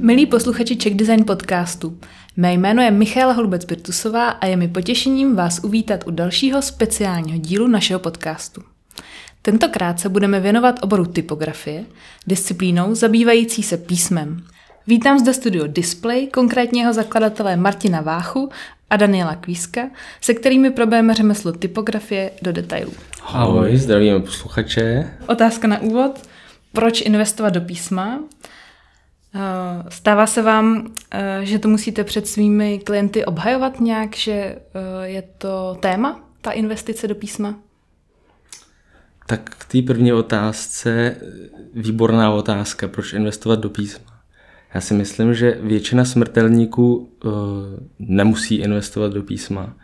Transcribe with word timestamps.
Milí 0.00 0.26
posluchači 0.26 0.76
Czech 0.76 0.94
Design 0.94 1.24
podcastu, 1.24 1.98
mé 2.36 2.52
jméno 2.52 2.82
je 2.82 2.90
Michaela 2.90 3.36
Holubec-Birtusová 3.36 4.28
a 4.40 4.46
je 4.46 4.56
mi 4.56 4.68
potěšením 4.68 5.36
vás 5.36 5.60
uvítat 5.64 6.06
u 6.06 6.10
dalšího 6.10 6.62
speciálního 6.62 7.38
dílu 7.38 7.66
našeho 7.66 8.00
podcastu. 8.00 8.62
Tentokrát 9.42 10.00
se 10.00 10.08
budeme 10.08 10.40
věnovat 10.40 10.78
oboru 10.82 11.04
typografie, 11.04 11.84
disciplínou 12.26 12.94
zabývající 12.94 13.62
se 13.62 13.76
písmem. 13.76 14.44
Vítám 14.86 15.18
zde 15.18 15.34
studio 15.34 15.66
Display, 15.66 16.26
konkrétního 16.26 16.92
zakladatele 16.92 17.56
Martina 17.56 18.00
Váchu 18.00 18.50
a 18.92 18.96
Daniela 18.96 19.34
Kvíska, 19.34 19.80
se 20.20 20.34
kterými 20.34 20.70
probereme 20.70 21.14
řemeslo 21.14 21.52
typografie 21.52 22.30
do 22.42 22.52
detailů. 22.52 22.92
Ahoj, 23.22 23.76
zdravíme 23.76 24.20
posluchače. 24.20 25.10
Otázka 25.26 25.68
na 25.68 25.80
úvod. 25.80 26.28
Proč 26.72 27.00
investovat 27.00 27.50
do 27.50 27.60
písma? 27.60 28.20
Eh, 29.34 29.84
stává 29.88 30.26
se 30.26 30.42
vám, 30.42 30.92
eh, 31.10 31.40
že 31.42 31.58
to 31.58 31.68
musíte 31.68 32.04
před 32.04 32.28
svými 32.28 32.78
klienty 32.78 33.24
obhajovat 33.24 33.80
nějak, 33.80 34.16
že 34.16 34.32
eh, 34.32 34.58
je 35.02 35.22
to 35.38 35.76
téma, 35.80 36.20
ta 36.40 36.50
investice 36.50 37.08
do 37.08 37.14
písma? 37.14 37.58
Tak 39.26 39.50
k 39.58 39.64
té 39.64 39.82
první 39.82 40.12
otázce, 40.12 41.16
výborná 41.74 42.32
otázka, 42.32 42.88
proč 42.88 43.12
investovat 43.12 43.60
do 43.60 43.70
písma. 43.70 44.11
Já 44.74 44.80
si 44.80 44.94
myslím, 44.94 45.34
že 45.34 45.58
většina 45.62 46.04
smrtelníků 46.04 46.96
uh, 46.96 47.32
nemusí 47.98 48.54
investovat 48.54 49.12
do 49.12 49.22
písma. 49.22 49.76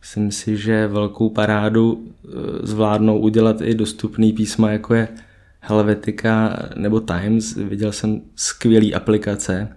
Myslím 0.00 0.32
si, 0.32 0.56
že 0.56 0.86
velkou 0.86 1.30
parádu 1.30 1.92
uh, 1.92 2.10
zvládnou 2.62 3.18
udělat 3.18 3.60
i 3.60 3.74
dostupný 3.74 4.32
písma, 4.32 4.70
jako 4.70 4.94
je 4.94 5.08
Helvetica 5.60 6.58
nebo 6.76 7.00
Times. 7.00 7.56
Viděl 7.56 7.92
jsem 7.92 8.20
skvělý 8.36 8.94
aplikace. 8.94 9.68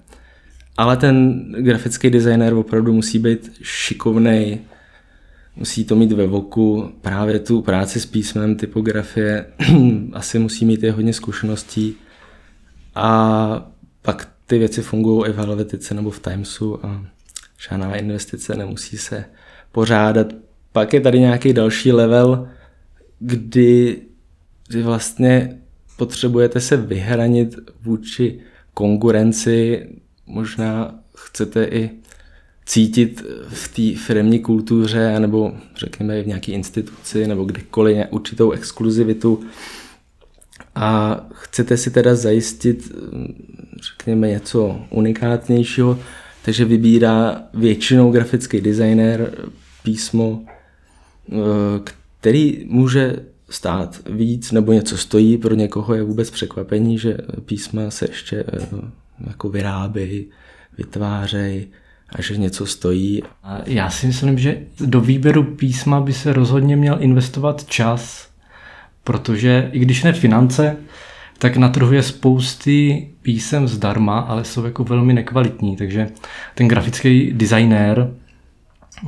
Ale 0.78 0.98
ten 0.98 1.46
grafický 1.52 2.10
designer 2.10 2.54
opravdu 2.54 2.94
musí 2.94 3.20
být 3.20 3.52
šikovný, 3.62 4.60
musí 5.56 5.86
to 5.86 5.96
mít 5.96 6.12
ve 6.12 6.28
voku, 6.28 6.92
právě 7.02 7.40
tu 7.40 7.62
práci 7.62 8.00
s 8.00 8.06
písmem, 8.06 8.56
typografie, 8.56 9.46
asi 10.14 10.40
musí 10.40 10.66
mít 10.66 10.84
i 10.84 10.90
hodně 10.90 11.14
zkušeností 11.14 11.96
a 12.96 13.72
pak 14.02 14.37
ty 14.48 14.58
věci 14.58 14.82
fungují 14.82 15.30
i 15.30 15.34
v 15.34 15.38
Helvetice 15.38 15.94
nebo 15.94 16.12
v 16.12 16.20
Timesu 16.20 16.86
a 16.86 17.06
žádná 17.70 17.96
investice 17.96 18.56
nemusí 18.56 18.98
se 18.98 19.26
pořádat. 19.72 20.28
Pak 20.72 20.94
je 20.94 21.02
tady 21.02 21.20
nějaký 21.20 21.54
další 21.54 21.92
level, 21.92 22.48
kdy, 23.20 24.02
kdy 24.68 24.84
vlastně 24.84 25.62
potřebujete 25.98 26.60
se 26.62 26.78
vyhranit 26.78 27.56
vůči 27.82 28.40
konkurenci, 28.74 29.88
možná 30.26 31.00
chcete 31.16 31.64
i 31.66 31.90
cítit 32.66 33.24
v 33.50 33.76
té 33.76 34.00
firmní 34.00 34.40
kultuře 34.40 35.20
nebo 35.20 35.52
řekněme 35.76 36.24
v 36.24 36.28
nějaké 36.28 36.52
instituci 36.52 37.28
nebo 37.28 37.44
kdekoliv 37.44 37.98
určitou 38.10 38.52
exkluzivitu 38.52 39.44
a 40.78 41.22
chcete 41.34 41.78
si 41.78 41.92
teda 41.92 42.16
zajistit 42.16 42.92
řekněme 43.82 44.28
něco 44.28 44.82
unikátnějšího, 44.90 46.00
takže 46.46 46.66
vybírá 46.66 47.42
většinou 47.54 48.12
grafický 48.12 48.62
designer 48.62 49.32
písmo, 49.84 50.42
který 52.20 52.66
může 52.70 53.16
stát 53.50 54.02
víc 54.10 54.52
nebo 54.52 54.74
něco 54.74 54.98
stojí, 54.98 55.38
pro 55.38 55.56
někoho 55.56 55.94
je 55.94 56.04
vůbec 56.04 56.30
překvapení, 56.30 56.98
že 57.00 57.18
písma 57.46 57.90
se 57.90 58.06
ještě 58.10 58.44
jako 59.28 59.50
vyrábějí, 59.50 60.26
vytvářejí 60.78 61.68
a 62.10 62.22
že 62.22 62.38
něco 62.38 62.66
stojí. 62.66 63.24
Já 63.66 63.90
si 63.90 64.08
myslím, 64.08 64.38
že 64.38 64.62
do 64.80 65.02
výběru 65.02 65.44
písma 65.44 66.02
by 66.02 66.14
se 66.14 66.34
rozhodně 66.34 66.76
měl 66.76 66.98
investovat 67.00 67.66
čas, 67.66 68.27
protože 69.08 69.70
i 69.72 69.80
když 69.80 70.04
ne 70.04 70.14
finance, 70.14 70.78
tak 71.38 71.58
na 71.58 71.70
trhu 71.70 71.94
je 71.94 72.04
spousty 72.04 73.08
písem 73.22 73.68
zdarma, 73.68 74.20
ale 74.20 74.44
jsou 74.44 74.66
jako 74.66 74.84
velmi 74.84 75.14
nekvalitní, 75.14 75.76
takže 75.76 76.10
ten 76.56 76.68
grafický 76.68 77.32
designér 77.34 78.14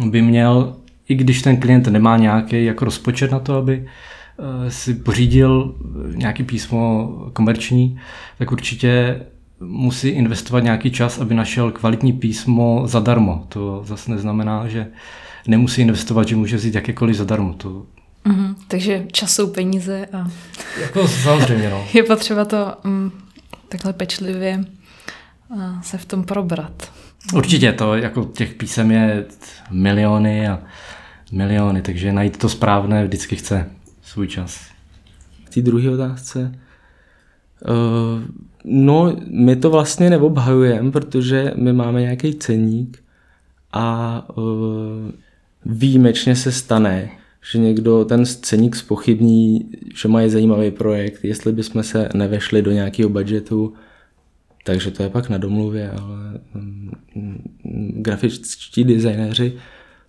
by 0.05 0.21
měl, 0.21 0.75
i 1.09 1.15
když 1.15 1.41
ten 1.41 1.57
klient 1.57 1.87
nemá 1.87 2.17
nějaký 2.17 2.65
jako 2.65 2.85
rozpočet 2.85 3.31
na 3.31 3.39
to, 3.39 3.55
aby 3.55 3.85
eh, 3.85 4.71
si 4.71 4.93
pořídil 4.93 5.75
nějaký 6.15 6.43
písmo 6.43 7.09
komerční, 7.33 7.99
tak 8.37 8.51
určitě 8.51 9.21
musí 9.59 10.07
investovat 10.09 10.63
nějaký 10.63 10.91
čas, 10.91 11.19
aby 11.19 11.35
našel 11.35 11.71
kvalitní 11.71 12.13
písmo 12.13 12.81
zadarmo. 12.85 13.45
To 13.49 13.81
zase 13.85 14.11
neznamená, 14.11 14.67
že 14.67 14.87
nemusí 15.47 15.81
investovat, 15.81 16.27
že 16.27 16.35
může 16.35 16.55
vzít 16.55 16.75
jakékoliv 16.75 17.15
zadarmo. 17.15 17.53
To... 17.53 17.85
Mm-hmm, 18.29 18.55
takže 18.67 19.05
čas 19.11 19.35
jsou 19.35 19.47
peníze 19.47 20.07
a 20.13 20.31
jako 20.81 21.07
samozřejmě, 21.07 21.69
no. 21.69 21.85
je 21.93 22.03
potřeba 22.03 22.45
to 22.45 22.73
mm, 22.83 23.11
takhle 23.69 23.93
pečlivě 23.93 24.65
se 25.81 25.97
v 25.97 26.05
tom 26.05 26.23
probrat. 26.23 26.91
Určitě 27.33 27.73
to, 27.73 27.95
jako 27.95 28.25
těch 28.25 28.53
písem 28.53 28.91
je 28.91 29.25
miliony 29.71 30.47
a 30.47 30.59
miliony, 31.31 31.81
takže 31.81 32.13
najít 32.13 32.37
to 32.37 32.49
správné 32.49 33.05
vždycky 33.05 33.35
chce 33.35 33.69
svůj 34.03 34.27
čas. 34.27 34.61
K 35.43 35.53
té 35.53 35.61
druhé 35.61 35.89
otázce. 35.89 36.51
Uh, 37.69 38.23
no, 38.63 39.15
my 39.27 39.55
to 39.55 39.69
vlastně 39.69 40.09
neobhajujeme, 40.09 40.91
protože 40.91 41.51
my 41.55 41.73
máme 41.73 42.01
nějaký 42.01 42.35
ceník 42.35 43.03
a 43.73 44.23
uh, 44.37 44.43
výjimečně 45.65 46.35
se 46.35 46.51
stane, 46.51 47.09
že 47.41 47.59
někdo 47.59 48.05
ten 48.05 48.25
scéník 48.25 48.75
spochybní, 48.75 49.69
že 49.95 50.07
mají 50.07 50.29
zajímavý 50.29 50.71
projekt, 50.71 51.23
jestli 51.23 51.51
bychom 51.51 51.83
se 51.83 52.09
nevešli 52.13 52.61
do 52.61 52.71
nějakého 52.71 53.09
budgetu, 53.09 53.73
takže 54.63 54.91
to 54.91 55.03
je 55.03 55.09
pak 55.09 55.29
na 55.29 55.37
domluvě, 55.37 55.91
ale 55.91 56.39
mm, 56.53 56.91
grafičtí 58.01 58.83
designéři 58.83 59.53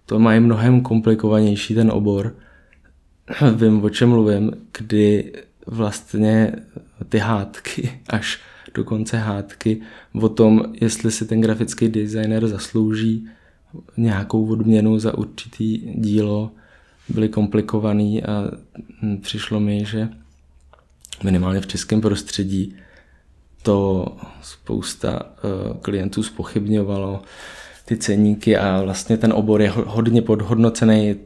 to 0.06 0.18
mají 0.18 0.40
mnohem 0.40 0.80
komplikovanější 0.80 1.74
ten 1.74 1.90
obor. 1.90 2.34
Vím, 3.56 3.84
o 3.84 3.90
čem 3.90 4.08
mluvím, 4.08 4.52
kdy 4.78 5.32
vlastně 5.66 6.52
ty 7.08 7.18
hádky, 7.18 7.90
až 8.08 8.40
do 8.74 8.84
konce 8.84 9.16
hádky 9.16 9.80
o 10.20 10.28
tom, 10.28 10.62
jestli 10.80 11.10
si 11.10 11.26
ten 11.26 11.40
grafický 11.40 11.88
designer 11.88 12.46
zaslouží 12.46 13.28
nějakou 13.96 14.46
odměnu 14.46 14.98
za 14.98 15.18
určitý 15.18 15.78
dílo, 15.94 16.50
byly 17.10 17.28
komplikovaný 17.28 18.22
a 18.22 18.44
hm, 19.02 19.16
přišlo 19.16 19.60
mi, 19.60 19.84
že 19.84 20.08
minimálně 21.22 21.60
v 21.60 21.66
českém 21.66 22.00
prostředí 22.00 22.74
to 23.62 24.06
spousta 24.42 25.22
uh, 25.22 25.76
klientů 25.76 26.22
spochybňovalo, 26.22 27.22
ty 27.84 27.96
ceníky 27.96 28.56
a 28.56 28.82
vlastně 28.82 29.16
ten 29.16 29.32
obor 29.32 29.62
je 29.62 29.70
hodně 29.70 30.22
podhodnocený 30.22 31.16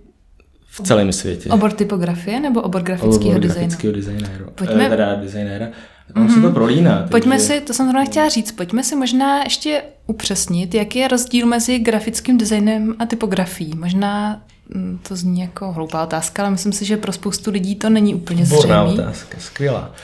v 0.66 0.80
celém 0.82 1.12
světě. 1.12 1.50
Obor 1.50 1.72
typografie 1.72 2.40
nebo 2.40 2.62
obor 2.62 2.82
grafického 2.82 3.38
designu? 3.38 3.68
grafického 3.68 3.94
designéru. 3.94 4.44
Pojďme... 4.54 4.86
Eh, 4.86 4.88
teda 4.88 5.14
designéra. 5.14 5.68
Ono 6.16 6.26
mm-hmm. 6.26 6.34
se 6.34 6.40
to 6.40 6.50
prolíná. 6.50 6.98
Takže... 6.98 7.10
Pojďme 7.10 7.38
si, 7.38 7.60
to 7.60 7.74
jsem 7.74 7.86
zrovna 7.86 8.04
chtěla 8.04 8.28
říct, 8.28 8.52
pojďme 8.52 8.82
si 8.82 8.96
možná 8.96 9.42
ještě 9.42 9.82
upřesnit, 10.06 10.74
jaký 10.74 10.98
je 10.98 11.08
rozdíl 11.08 11.46
mezi 11.46 11.78
grafickým 11.78 12.38
designem 12.38 12.94
a 12.98 13.06
typografií. 13.06 13.72
Možná 13.76 14.43
to 15.08 15.16
zní 15.16 15.40
jako 15.40 15.72
hloupá 15.72 16.02
otázka, 16.02 16.42
ale 16.42 16.50
myslím 16.50 16.72
si, 16.72 16.84
že 16.84 16.96
pro 16.96 17.12
spoustu 17.12 17.50
lidí 17.50 17.76
to 17.76 17.90
není 17.90 18.14
úplně 18.14 18.46
zřejmé. 18.46 18.62
Borná 18.62 18.82
otázka, 18.82 19.38
skvělá. 19.40 19.94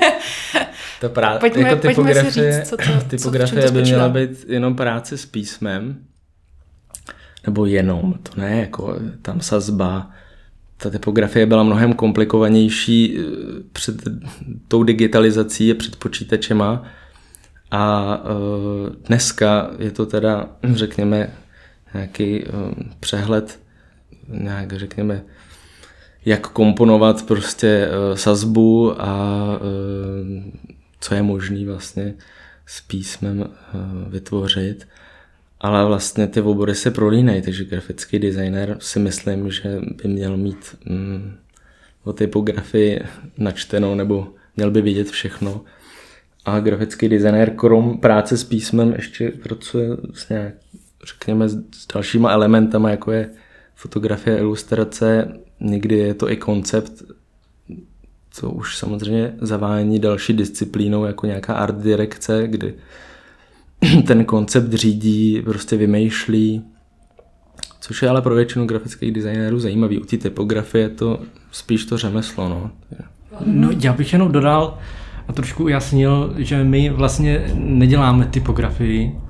to 1.00 1.08
prá- 1.08 1.38
pojďme, 1.38 1.62
jako 1.62 1.88
typografie, 1.88 2.24
pojďme 2.24 2.32
si 2.32 2.58
říct, 2.58 2.68
co 2.68 2.76
to, 2.76 3.08
typografie 3.08 3.66
co, 3.66 3.72
by 3.72 3.82
měla 3.82 4.08
být 4.08 4.30
jenom 4.48 4.76
práce 4.76 5.18
s 5.18 5.26
písmem, 5.26 5.98
nebo 7.46 7.66
jenom, 7.66 8.14
to 8.22 8.40
ne, 8.40 8.60
jako 8.60 8.96
tam 9.22 9.40
sazba. 9.40 10.10
Ta 10.76 10.90
typografie 10.90 11.46
byla 11.46 11.62
mnohem 11.62 11.92
komplikovanější 11.92 13.18
eh, 13.18 13.22
před 13.72 13.94
tou 14.68 14.82
digitalizací 14.82 15.72
a 15.72 15.74
před 15.74 15.96
počítačema 15.96 16.84
a 17.70 18.16
uh, 18.16 18.88
dneska 19.06 19.70
je 19.78 19.90
to 19.90 20.06
teda, 20.06 20.48
řekněme, 20.72 21.30
nějaký 21.94 22.44
uh, 22.44 22.72
přehled 23.00 23.58
nějak 24.28 24.72
řekněme, 24.72 25.22
jak 26.24 26.46
komponovat 26.48 27.26
prostě 27.26 27.88
uh, 27.88 28.16
sazbu 28.16 29.02
a 29.02 29.44
uh, 29.60 30.44
co 31.00 31.14
je 31.14 31.22
možný 31.22 31.64
vlastně 31.64 32.14
s 32.66 32.80
písmem 32.80 33.40
uh, 33.40 34.12
vytvořit. 34.12 34.88
Ale 35.60 35.84
vlastně 35.84 36.26
ty 36.26 36.40
obory 36.40 36.74
se 36.74 36.90
prolínají, 36.90 37.42
takže 37.42 37.64
grafický 37.64 38.18
designer 38.18 38.76
si 38.80 38.98
myslím, 38.98 39.50
že 39.50 39.80
by 40.02 40.08
měl 40.08 40.36
mít 40.36 40.76
mm, 40.84 41.36
o 42.04 42.12
typografii 42.12 43.00
načteno, 43.38 43.94
nebo 43.94 44.28
měl 44.56 44.70
by 44.70 44.82
vidět 44.82 45.10
všechno. 45.10 45.64
A 46.44 46.60
grafický 46.60 47.08
designér 47.08 47.50
krom 47.56 47.98
práce 47.98 48.36
s 48.36 48.44
písmem 48.44 48.92
ještě 48.92 49.30
pracuje 49.30 49.88
s 50.14 50.28
nějak, 50.28 50.54
řekněme, 51.06 51.48
s 51.48 51.86
dalšíma 51.94 52.30
elementama, 52.32 52.90
jako 52.90 53.12
je 53.12 53.30
fotografie, 53.78 54.38
ilustrace, 54.38 55.32
někdy 55.60 55.98
je 55.98 56.14
to 56.14 56.30
i 56.30 56.36
koncept, 56.36 57.02
co 58.30 58.50
už 58.50 58.76
samozřejmě 58.76 59.34
zavání 59.40 59.98
další 59.98 60.32
disciplínou, 60.32 61.04
jako 61.04 61.26
nějaká 61.26 61.54
art 61.54 61.76
direkce, 61.76 62.42
kdy 62.46 62.74
ten 64.06 64.24
koncept 64.24 64.72
řídí, 64.72 65.42
prostě 65.44 65.76
vymýšlí, 65.76 66.62
což 67.80 68.02
je 68.02 68.08
ale 68.08 68.22
pro 68.22 68.34
většinu 68.34 68.66
grafických 68.66 69.12
designérů 69.12 69.58
zajímavý. 69.58 69.98
U 69.98 70.04
té 70.04 70.16
typografie 70.16 70.84
je 70.84 70.88
to 70.88 71.20
spíš 71.50 71.84
to 71.84 71.98
řemeslo. 71.98 72.48
No. 72.48 72.70
no 73.46 73.68
já 73.82 73.92
bych 73.92 74.12
jenom 74.12 74.32
dodal 74.32 74.78
a 75.28 75.32
trošku 75.32 75.64
ujasnil, 75.64 76.34
že 76.36 76.64
my 76.64 76.90
vlastně 76.90 77.50
neděláme 77.54 78.26
typografii, 78.26 79.20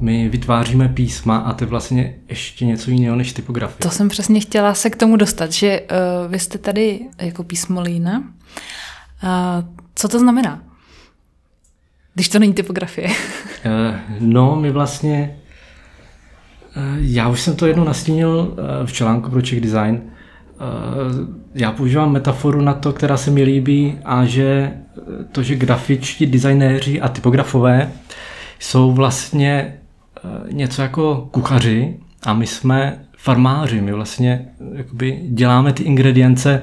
my 0.00 0.28
vytváříme 0.28 0.88
písma 0.88 1.36
a 1.36 1.52
to 1.52 1.64
je 1.64 1.68
vlastně 1.68 2.14
ještě 2.28 2.64
něco 2.66 2.90
jiného 2.90 3.16
než 3.16 3.32
typografie. 3.32 3.78
To 3.78 3.90
jsem 3.90 4.08
přesně 4.08 4.40
chtěla 4.40 4.74
se 4.74 4.90
k 4.90 4.96
tomu 4.96 5.16
dostat, 5.16 5.52
že 5.52 5.80
uh, 5.80 6.32
vy 6.32 6.38
jste 6.38 6.58
tady 6.58 7.00
jako 7.20 7.44
písmolína. 7.44 8.18
Uh, 8.18 8.24
co 9.94 10.08
to 10.08 10.18
znamená? 10.18 10.62
Když 12.14 12.28
to 12.28 12.38
není 12.38 12.54
typografie. 12.54 13.08
uh, 13.08 13.14
no, 14.20 14.56
my 14.56 14.70
vlastně 14.70 15.36
já 16.98 17.28
už 17.28 17.40
jsem 17.40 17.56
to 17.56 17.66
jednou 17.66 17.84
nastínil 17.84 18.56
v 18.84 18.92
článku 18.92 19.30
pro 19.30 19.42
Czech 19.42 19.60
Design. 19.60 20.02
Já 21.54 21.72
používám 21.72 22.12
metaforu 22.12 22.60
na 22.60 22.74
to, 22.74 22.92
která 22.92 23.16
se 23.16 23.30
mi 23.30 23.42
líbí 23.42 23.98
a 24.04 24.24
že 24.24 24.72
to, 25.32 25.42
že 25.42 25.56
grafičtí 25.56 26.26
designéři 26.26 27.00
a 27.00 27.08
typografové 27.08 27.92
jsou 28.58 28.92
vlastně 28.92 29.78
něco 30.50 30.82
jako 30.82 31.28
kuchaři 31.30 31.96
a 32.22 32.34
my 32.34 32.46
jsme 32.46 33.04
farmáři. 33.18 33.80
My 33.80 33.92
vlastně 33.92 34.48
jakoby 34.72 35.20
děláme 35.28 35.72
ty 35.72 35.82
ingredience 35.82 36.62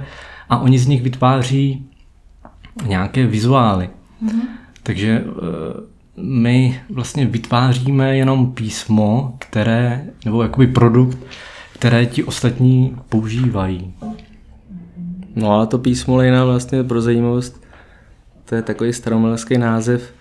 a 0.49 0.57
oni 0.57 0.79
z 0.79 0.87
nich 0.87 1.01
vytváří 1.01 1.85
nějaké 2.87 3.27
vizuály. 3.27 3.89
Mm-hmm. 4.25 4.41
Takže 4.83 5.23
my 6.17 6.81
vlastně 6.89 7.25
vytváříme 7.25 8.17
jenom 8.17 8.51
písmo, 8.51 9.35
které, 9.39 10.05
nebo 10.25 10.43
jakoby 10.43 10.67
produkt, 10.67 11.17
které 11.73 12.05
ti 12.05 12.23
ostatní 12.23 12.95
používají. 13.09 13.93
No 15.35 15.59
a 15.59 15.65
to 15.65 15.77
písmo 15.77 16.15
lejna 16.15 16.45
vlastně 16.45 16.83
pro 16.83 17.01
zajímavost, 17.01 17.63
to 18.45 18.55
je 18.55 18.61
takový 18.61 18.93
staromelský 18.93 19.57
název. 19.57 20.13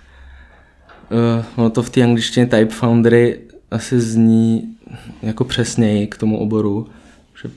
Uh, 1.13 1.45
ono 1.57 1.71
to 1.71 1.83
v 1.83 1.91
té 1.91 2.03
angličtině 2.03 2.47
Type 2.47 2.75
Foundry 2.75 3.41
asi 3.71 4.01
zní 4.01 4.77
jako 5.23 5.45
přesněji 5.45 6.07
k 6.07 6.17
tomu 6.17 6.39
oboru, 6.39 6.87
že 7.43 7.51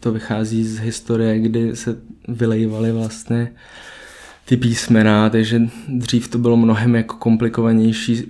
to 0.00 0.12
vychází 0.12 0.64
z 0.64 0.78
historie, 0.78 1.38
kdy 1.38 1.76
se 1.76 1.96
vylejvaly 2.28 2.92
vlastně 2.92 3.52
ty 4.44 4.56
písmena, 4.56 5.30
takže 5.30 5.62
dřív 5.88 6.28
to 6.28 6.38
bylo 6.38 6.56
mnohem 6.56 6.94
jako 6.94 7.16
komplikovanější 7.16 8.26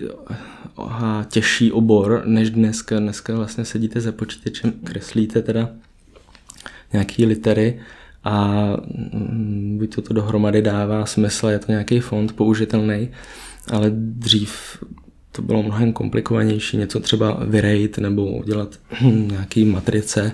a 0.77 1.25
těžší 1.29 1.71
obor 1.71 2.23
než 2.25 2.49
dneska. 2.49 2.99
Dneska 2.99 3.35
vlastně 3.35 3.65
sedíte 3.65 4.01
za 4.01 4.11
počítačem, 4.11 4.73
kreslíte 4.83 5.41
teda 5.41 5.69
nějaký 6.93 7.25
litery 7.25 7.79
a 8.23 8.67
mm, 9.13 9.75
buď 9.79 9.95
to, 9.95 10.01
to 10.01 10.13
dohromady 10.13 10.61
dává 10.61 11.05
smysl, 11.05 11.47
je 11.47 11.59
to 11.59 11.71
nějaký 11.71 11.99
fond 11.99 12.31
použitelný, 12.31 13.09
ale 13.71 13.91
dřív 13.93 14.83
to 15.31 15.41
bylo 15.41 15.63
mnohem 15.63 15.93
komplikovanější, 15.93 16.77
něco 16.77 16.99
třeba 16.99 17.43
vyrejt 17.45 17.97
nebo 17.97 18.25
udělat 18.25 18.79
nějaký 19.11 19.65
matrice, 19.65 20.31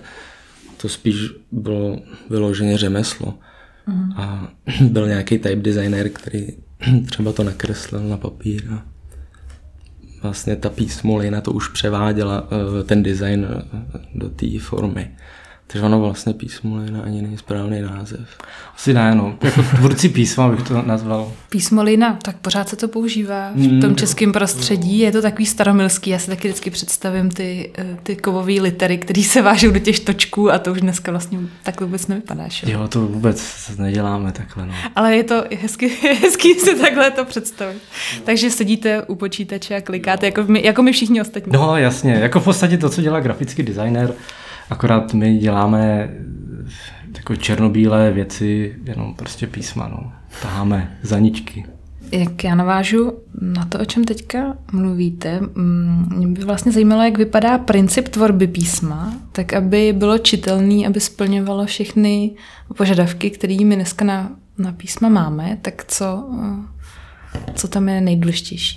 to 0.78 0.90
spíš 0.90 1.30
bylo 1.52 2.00
vyloženě 2.30 2.78
řemeslo. 2.78 3.34
Mm. 3.88 4.12
A 4.16 4.48
byl 4.82 5.08
nějaký 5.08 5.38
type 5.38 5.56
designer, 5.56 6.10
který 6.10 6.48
třeba 7.06 7.32
to 7.32 7.44
nakreslil 7.44 8.04
na 8.04 8.18
papír 8.18 8.64
a 8.72 8.86
vlastně 10.22 10.56
ta 10.56 10.70
písmolina 10.70 11.42
to 11.42 11.52
už 11.52 11.68
převáděla 11.68 12.48
eh, 12.52 12.84
ten 12.84 13.04
design 13.04 13.48
eh, 13.50 13.62
do 14.16 14.30
té 14.30 14.60
formy. 14.60 15.12
Takže 15.68 15.86
ono 15.86 16.00
vlastně 16.00 16.34
písmolina 16.34 17.02
ani 17.02 17.22
není 17.22 17.38
správný 17.38 17.82
název. 17.82 18.20
Asi 18.76 18.94
ne, 18.94 19.16
no. 19.16 19.36
Jako 19.42 19.64
tvůrci 19.64 20.10
písma 20.10 20.50
bych 20.50 20.62
to 20.62 20.82
nazval. 20.82 21.32
Písmolina, 21.50 22.20
tak 22.22 22.36
pořád 22.38 22.70
se 22.70 22.76
to 22.76 22.88
používá 22.88 23.52
v 23.56 23.60
hmm. 23.60 23.82
tom 23.82 23.96
českém 23.96 24.32
prostředí. 24.32 25.00
Je 25.00 25.12
to 25.12 25.22
takový 25.22 25.46
staromilský. 25.46 26.10
Já 26.10 26.20
si 26.20 26.28
taky 26.28 26.48
vždycky 26.48 26.70
představím 26.70 27.32
ty, 27.32 27.72
eh, 27.78 27.98
ty 28.04 28.16
kovové 28.16 28.54
litery, 28.54 28.98
které 28.98 29.24
se 29.24 29.42
vážou 29.42 29.72
do 29.72 29.80
těch 29.80 30.00
točků 30.00 30.52
a 30.52 30.60
to 30.60 30.72
už 30.72 30.82
dneska 30.82 31.12
vlastně 31.12 31.40
tak 31.64 31.82
vůbec 31.82 32.08
nevypadá. 32.08 32.48
Že? 32.48 32.72
Jo, 32.72 32.88
to 32.88 33.02
vůbec 33.02 33.72
neděláme 33.78 34.32
takhle. 34.32 34.66
No. 34.66 34.74
Ale 34.96 35.16
je 35.16 35.24
to 35.24 35.44
hezky, 35.62 35.88
hezky 36.22 36.54
si 36.54 36.76
takhle 36.76 37.12
to 37.12 37.26
představit. 37.26 37.82
Takže 38.24 38.50
sedíte 38.50 39.04
u 39.04 39.16
počítače 39.16 39.76
a 39.76 39.82
klikáte, 39.82 40.26
jako 40.26 40.44
my, 40.48 40.66
jako 40.66 40.84
my 40.84 40.92
všichni 40.92 41.22
ostatní. 41.22 41.54
No 41.54 41.78
jasně, 41.78 42.14
jako 42.14 42.40
v 42.40 42.44
podstatě 42.44 42.78
to, 42.78 42.90
co 42.90 43.02
dělá 43.02 43.20
grafický 43.20 43.64
designer, 43.64 44.14
Akorát 44.74 45.14
my 45.14 45.38
děláme 45.38 46.10
jako 47.18 47.36
černobílé 47.36 48.12
věci, 48.12 48.76
jenom 48.84 49.16
prostě 49.16 49.48
písma, 49.48 49.88
no. 49.88 50.12
Taháme 50.42 50.98
zaničky. 51.02 51.66
Jak 52.12 52.44
já 52.44 52.56
navážu 52.56 53.14
na 53.42 53.66
to, 53.66 53.80
o 53.80 53.86
čem 53.86 54.04
teďka 54.04 54.58
mluvíte, 54.72 55.40
mm, 55.40 56.10
mě 56.16 56.28
by 56.28 56.46
vlastně 56.46 56.72
zajímalo, 56.72 57.04
jak 57.04 57.18
vypadá 57.18 57.58
princip 57.58 58.08
tvorby 58.08 58.48
písma, 58.48 59.14
tak 59.32 59.54
aby 59.54 59.94
bylo 59.98 60.18
čitelný, 60.18 60.88
aby 60.88 61.00
splňovalo 61.00 61.66
všechny 61.66 62.32
požadavky, 62.78 63.30
které 63.30 63.58
my 63.64 63.76
dneska 63.76 64.06
na, 64.06 64.32
na 64.58 64.72
písma 64.72 65.10
máme, 65.10 65.58
tak 65.62 65.86
co, 65.88 66.30
co 67.56 67.68
tam 67.68 67.90
je 67.90 68.02
nejdůležitější? 68.02 68.76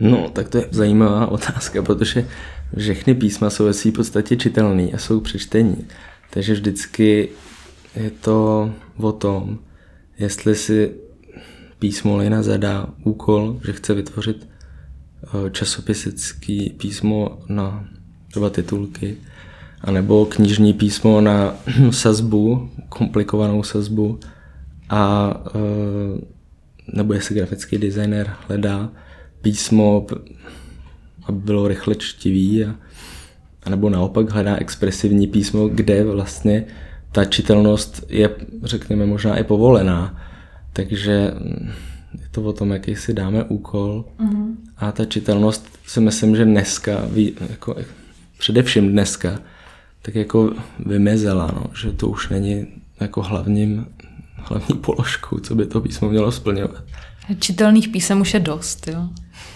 No, 0.00 0.30
tak 0.30 0.48
to 0.48 0.58
je 0.58 0.68
zajímavá 0.70 1.26
otázka, 1.26 1.82
protože 1.82 2.28
všechny 2.76 3.14
písma 3.14 3.50
jsou 3.50 3.64
ve 3.64 3.72
své 3.72 3.92
podstatě 3.92 4.36
čitelné 4.36 4.82
a 4.82 4.98
jsou 4.98 5.20
přečtení. 5.20 5.86
Takže 6.30 6.52
vždycky 6.52 7.28
je 7.96 8.10
to 8.10 8.70
o 8.96 9.12
tom, 9.12 9.58
jestli 10.18 10.54
si 10.54 10.94
písmo 11.78 12.16
Lina 12.16 12.42
zadá 12.42 12.88
úkol, 13.04 13.60
že 13.66 13.72
chce 13.72 13.94
vytvořit 13.94 14.48
eh, 15.24 15.50
časopisecký 15.50 16.70
písmo 16.70 17.38
na 17.48 17.88
třeba 18.30 18.50
titulky, 18.50 19.16
anebo 19.80 20.24
knižní 20.24 20.72
písmo 20.72 21.20
na 21.20 21.56
sazbu, 21.90 22.70
komplikovanou 22.88 23.62
sazbu, 23.62 24.20
a 24.88 25.34
eh, 25.46 26.20
nebo 26.92 27.12
jestli 27.12 27.34
grafický 27.34 27.78
designer 27.78 28.36
hledá 28.48 28.90
písmo 29.42 30.06
aby 31.28 31.38
bylo 31.38 31.68
rychle 31.68 31.94
čtivý, 31.94 32.64
a, 32.64 32.74
a 33.62 33.70
nebo 33.70 33.90
naopak 33.90 34.30
hledá 34.30 34.56
expresivní 34.56 35.26
písmo, 35.26 35.68
kde 35.68 36.04
vlastně 36.04 36.64
ta 37.12 37.24
čitelnost 37.24 38.04
je, 38.08 38.30
řekněme, 38.62 39.06
možná 39.06 39.36
i 39.36 39.44
povolená. 39.44 40.20
Takže 40.72 41.30
mm, 41.34 41.70
je 42.20 42.28
to 42.30 42.42
o 42.42 42.52
tom, 42.52 42.70
jaký 42.70 42.96
si 42.96 43.14
dáme 43.14 43.44
úkol. 43.44 44.04
Mm-hmm. 44.20 44.54
A 44.76 44.92
ta 44.92 45.04
čitelnost 45.04 45.78
si 45.86 46.00
myslím, 46.00 46.36
že 46.36 46.44
dneska, 46.44 46.92
jako, 47.50 47.76
především 48.38 48.92
dneska, 48.92 49.38
tak 50.02 50.14
jako 50.14 50.52
vymezela, 50.86 51.50
no, 51.54 51.64
že 51.82 51.92
to 51.92 52.08
už 52.08 52.28
není 52.28 52.66
jako 53.00 53.22
hlavním, 53.22 53.86
hlavní 54.34 54.78
položkou, 54.78 55.38
co 55.38 55.54
by 55.54 55.66
to 55.66 55.80
písmo 55.80 56.08
mělo 56.08 56.32
splňovat. 56.32 56.82
Čitelných 57.40 57.88
písem 57.88 58.20
už 58.20 58.34
je 58.34 58.40
dost, 58.40 58.88
jo? 58.88 59.08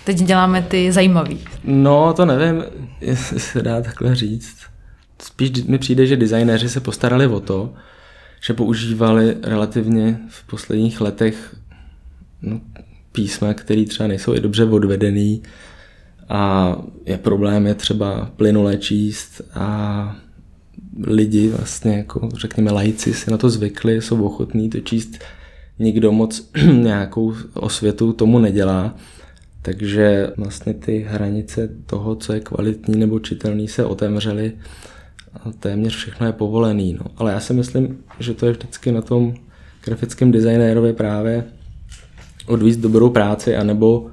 Teď 0.04 0.22
děláme 0.22 0.62
ty 0.62 0.92
zajímavý. 0.92 1.38
No, 1.64 2.12
to 2.12 2.26
nevím, 2.26 2.64
jestli 3.00 3.40
se 3.40 3.62
dá 3.62 3.82
takhle 3.82 4.14
říct. 4.14 4.56
Spíš 5.22 5.64
mi 5.64 5.78
přijde, 5.78 6.06
že 6.06 6.16
designéři 6.16 6.68
se 6.68 6.80
postarali 6.80 7.26
o 7.26 7.40
to, 7.40 7.74
že 8.40 8.54
používali 8.54 9.36
relativně 9.42 10.20
v 10.28 10.46
posledních 10.46 11.00
letech 11.00 11.56
no, 12.42 12.60
písma, 13.12 13.54
které 13.54 13.84
třeba 13.84 14.06
nejsou 14.06 14.34
i 14.34 14.40
dobře 14.40 14.64
odvedený 14.64 15.42
a 16.28 16.76
je 17.06 17.18
problém 17.18 17.66
je 17.66 17.74
třeba 17.74 18.30
plynule 18.36 18.76
číst 18.76 19.40
a 19.54 20.16
lidi 21.06 21.48
vlastně 21.48 21.96
jako 21.96 22.28
řekněme 22.36 22.72
lajci 22.72 23.14
si 23.14 23.30
na 23.30 23.36
to 23.36 23.50
zvykli, 23.50 24.02
jsou 24.02 24.24
ochotní 24.24 24.70
to 24.70 24.80
číst, 24.80 25.18
nikdo 25.78 26.12
moc 26.12 26.50
nějakou 26.72 27.34
osvětu 27.54 28.12
tomu 28.12 28.38
nedělá 28.38 28.94
takže 29.62 30.30
vlastně 30.36 30.74
ty 30.74 31.06
hranice 31.08 31.68
toho, 31.86 32.16
co 32.16 32.32
je 32.32 32.40
kvalitní 32.40 33.00
nebo 33.00 33.18
čitelný, 33.18 33.68
se 33.68 33.84
otevřely 33.84 34.52
a 35.34 35.52
téměř 35.52 35.96
všechno 35.96 36.26
je 36.26 36.32
povolený. 36.32 36.96
No. 37.00 37.06
Ale 37.16 37.32
já 37.32 37.40
si 37.40 37.54
myslím, 37.54 37.98
že 38.20 38.34
to 38.34 38.46
je 38.46 38.52
vždycky 38.52 38.92
na 38.92 39.02
tom 39.02 39.34
grafickém 39.84 40.32
designérovi 40.32 40.92
právě 40.92 41.44
odvíct 42.46 42.76
dobrou 42.76 43.10
práci 43.10 43.56
anebo 43.56 44.06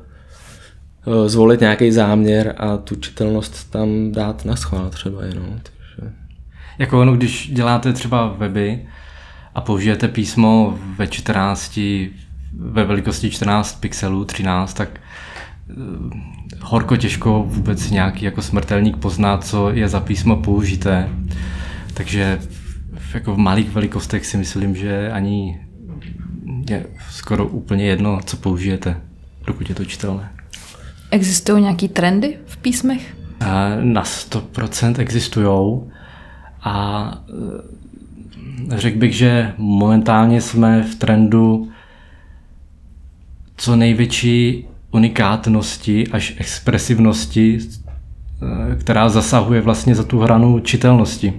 eh, 1.07 1.29
zvolit 1.29 1.59
nějaký 1.59 1.91
záměr 1.91 2.55
a 2.57 2.77
tu 2.77 2.95
čitelnost 2.95 3.71
tam 3.71 4.11
dát 4.11 4.45
na 4.45 4.55
schvál 4.55 4.89
třeba 4.89 5.25
jenom. 5.25 5.59
Takže... 5.63 6.13
Jako 6.77 7.01
ono, 7.01 7.13
když 7.15 7.51
děláte 7.53 7.93
třeba 7.93 8.27
weby 8.27 8.87
a 9.55 9.61
použijete 9.61 10.07
písmo 10.07 10.79
ve 10.97 11.07
14, 11.07 11.79
ve 12.53 12.83
velikosti 12.83 13.29
14 13.31 13.79
pixelů, 13.79 14.25
13, 14.25 14.73
tak 14.73 14.99
horko 16.61 16.97
těžko 16.97 17.43
vůbec 17.47 17.91
nějaký 17.91 18.25
jako 18.25 18.41
smrtelník 18.41 18.97
pozná, 18.97 19.37
co 19.37 19.69
je 19.69 19.89
za 19.89 19.99
písmo 19.99 20.35
použité. 20.35 21.09
Takže 21.93 22.39
jako 23.13 23.35
v 23.35 23.37
malých 23.37 23.71
velikostech 23.71 24.25
si 24.25 24.37
myslím, 24.37 24.75
že 24.75 25.11
ani 25.11 25.59
je 26.69 26.85
skoro 27.09 27.47
úplně 27.47 27.85
jedno, 27.85 28.19
co 28.25 28.37
použijete, 28.37 29.01
dokud 29.47 29.69
je 29.69 29.75
to 29.75 29.85
čitelné. 29.85 30.31
Existují 31.11 31.61
nějaký 31.61 31.89
trendy 31.89 32.37
v 32.45 32.57
písmech? 32.57 33.15
Na 33.81 34.03
100% 34.03 34.95
existují 34.99 35.81
a 36.61 37.13
e, 38.73 38.77
řekl 38.77 38.99
bych, 38.99 39.13
že 39.13 39.53
momentálně 39.57 40.41
jsme 40.41 40.83
v 40.83 40.95
trendu 40.95 41.71
co 43.57 43.75
největší 43.75 44.67
unikátnosti 44.91 46.07
až 46.07 46.33
expresivnosti, 46.37 47.59
e, 47.59 48.75
která 48.75 49.09
zasahuje 49.09 49.61
vlastně 49.61 49.95
za 49.95 50.03
tu 50.03 50.19
hranu 50.19 50.59
čitelnosti. 50.59 51.33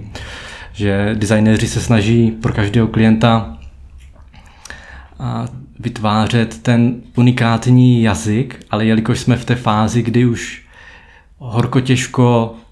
Že 0.73 1.15
designéři 1.19 1.69
se 1.69 1.81
snaží 1.81 2.31
pro 2.31 2.53
každého 2.53 2.87
klienta 2.87 3.57
vytvářet 5.79 6.63
ten 6.63 6.95
unikátní 7.17 8.03
jazyk, 8.03 8.67
ale 8.71 8.85
jelikož 8.85 9.21
jsme 9.21 9.37
v 9.37 9.45
té 9.45 9.55
fázi, 9.55 10.03
kdy 10.03 10.25
už 10.25 10.63
horko 11.39 11.81
těžko 11.81 12.55
eh, 12.55 12.70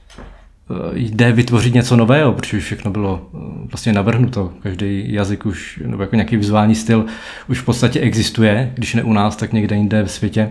jde 0.92 1.32
vytvořit 1.32 1.75
něco 1.75 1.96
nového, 1.96 2.32
protože 2.32 2.60
všechno 2.60 2.90
bylo 2.90 3.30
eh, 3.34 3.38
vlastně 3.72 3.92
navrhnuto. 3.92 4.52
Každý 4.62 5.12
jazyk 5.12 5.46
už, 5.46 5.80
nebo 5.87 6.02
jako 6.02 6.16
nějaký 6.16 6.37
vizuální 6.37 6.75
styl 6.75 7.06
už 7.48 7.60
v 7.60 7.64
podstatě 7.64 8.00
existuje, 8.00 8.72
když 8.75 8.94
ne 8.94 9.02
u 9.02 9.12
nás, 9.12 9.37
tak 9.37 9.52
někde 9.52 9.76
jinde 9.76 10.02
v 10.02 10.10
světě. 10.10 10.50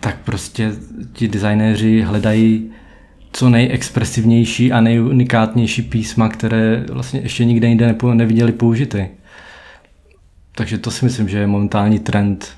Tak 0.00 0.16
prostě 0.24 0.72
ti 1.12 1.28
designéři 1.28 2.02
hledají 2.02 2.70
co 3.32 3.48
nejexpresivnější 3.48 4.72
a 4.72 4.80
nejunikátnější 4.80 5.82
písma, 5.82 6.28
které 6.28 6.84
vlastně 6.92 7.20
ještě 7.20 7.44
nikde 7.44 7.68
jinde 7.68 7.96
neviděli 8.14 8.52
použity. 8.52 9.08
Takže 10.52 10.78
to 10.78 10.90
si 10.90 11.04
myslím, 11.04 11.28
že 11.28 11.38
je 11.38 11.46
momentální 11.46 11.98
trend. 11.98 12.52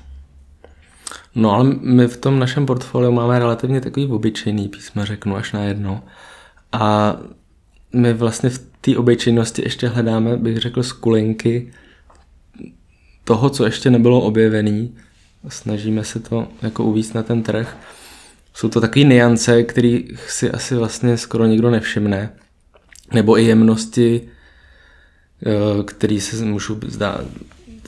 No 1.35 1.51
ale 1.51 1.75
my 1.81 2.07
v 2.07 2.17
tom 2.17 2.39
našem 2.39 2.65
portfoliu 2.65 3.11
máme 3.11 3.39
relativně 3.39 3.81
takový 3.81 4.05
obyčejný 4.05 4.67
písma, 4.67 5.05
řeknu 5.05 5.35
až 5.35 5.51
na 5.51 5.63
jedno. 5.63 6.03
A 6.71 7.17
my 7.93 8.13
vlastně 8.13 8.49
v 8.49 8.59
té 8.81 8.97
obyčejnosti 8.97 9.61
ještě 9.61 9.87
hledáme, 9.87 10.37
bych 10.37 10.57
řekl, 10.57 10.83
skulinky 10.83 11.71
toho, 13.23 13.49
co 13.49 13.65
ještě 13.65 13.89
nebylo 13.89 14.21
objevený. 14.21 14.95
Snažíme 15.47 16.03
se 16.03 16.19
to 16.19 16.47
jako 16.61 16.83
uvíct 16.83 17.13
na 17.13 17.23
ten 17.23 17.43
trh. 17.43 17.77
Jsou 18.53 18.69
to 18.69 18.81
takové 18.81 19.05
niance, 19.05 19.63
kterých 19.63 20.31
si 20.31 20.51
asi 20.51 20.75
vlastně 20.75 21.17
skoro 21.17 21.45
nikdo 21.45 21.69
nevšimne. 21.69 22.31
Nebo 23.13 23.39
i 23.39 23.45
jemnosti, 23.45 24.21
eh, 25.45 25.83
který 25.83 26.21
se 26.21 26.45
můžou 26.45 26.79
zdát 26.87 27.25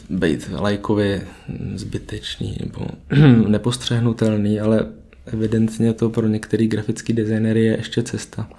být 0.10 0.50
lajkově 0.54 1.28
zbytečný 1.76 2.58
nebo 2.60 2.88
nepostřehnutelný, 3.48 4.60
ale 4.60 4.86
evidentně 5.26 5.94
to 5.94 6.10
pro 6.10 6.28
některý 6.28 6.68
grafický 6.68 7.14
designery 7.14 7.66
je 7.66 7.78
ještě 7.78 8.04
cesta. 8.04 8.50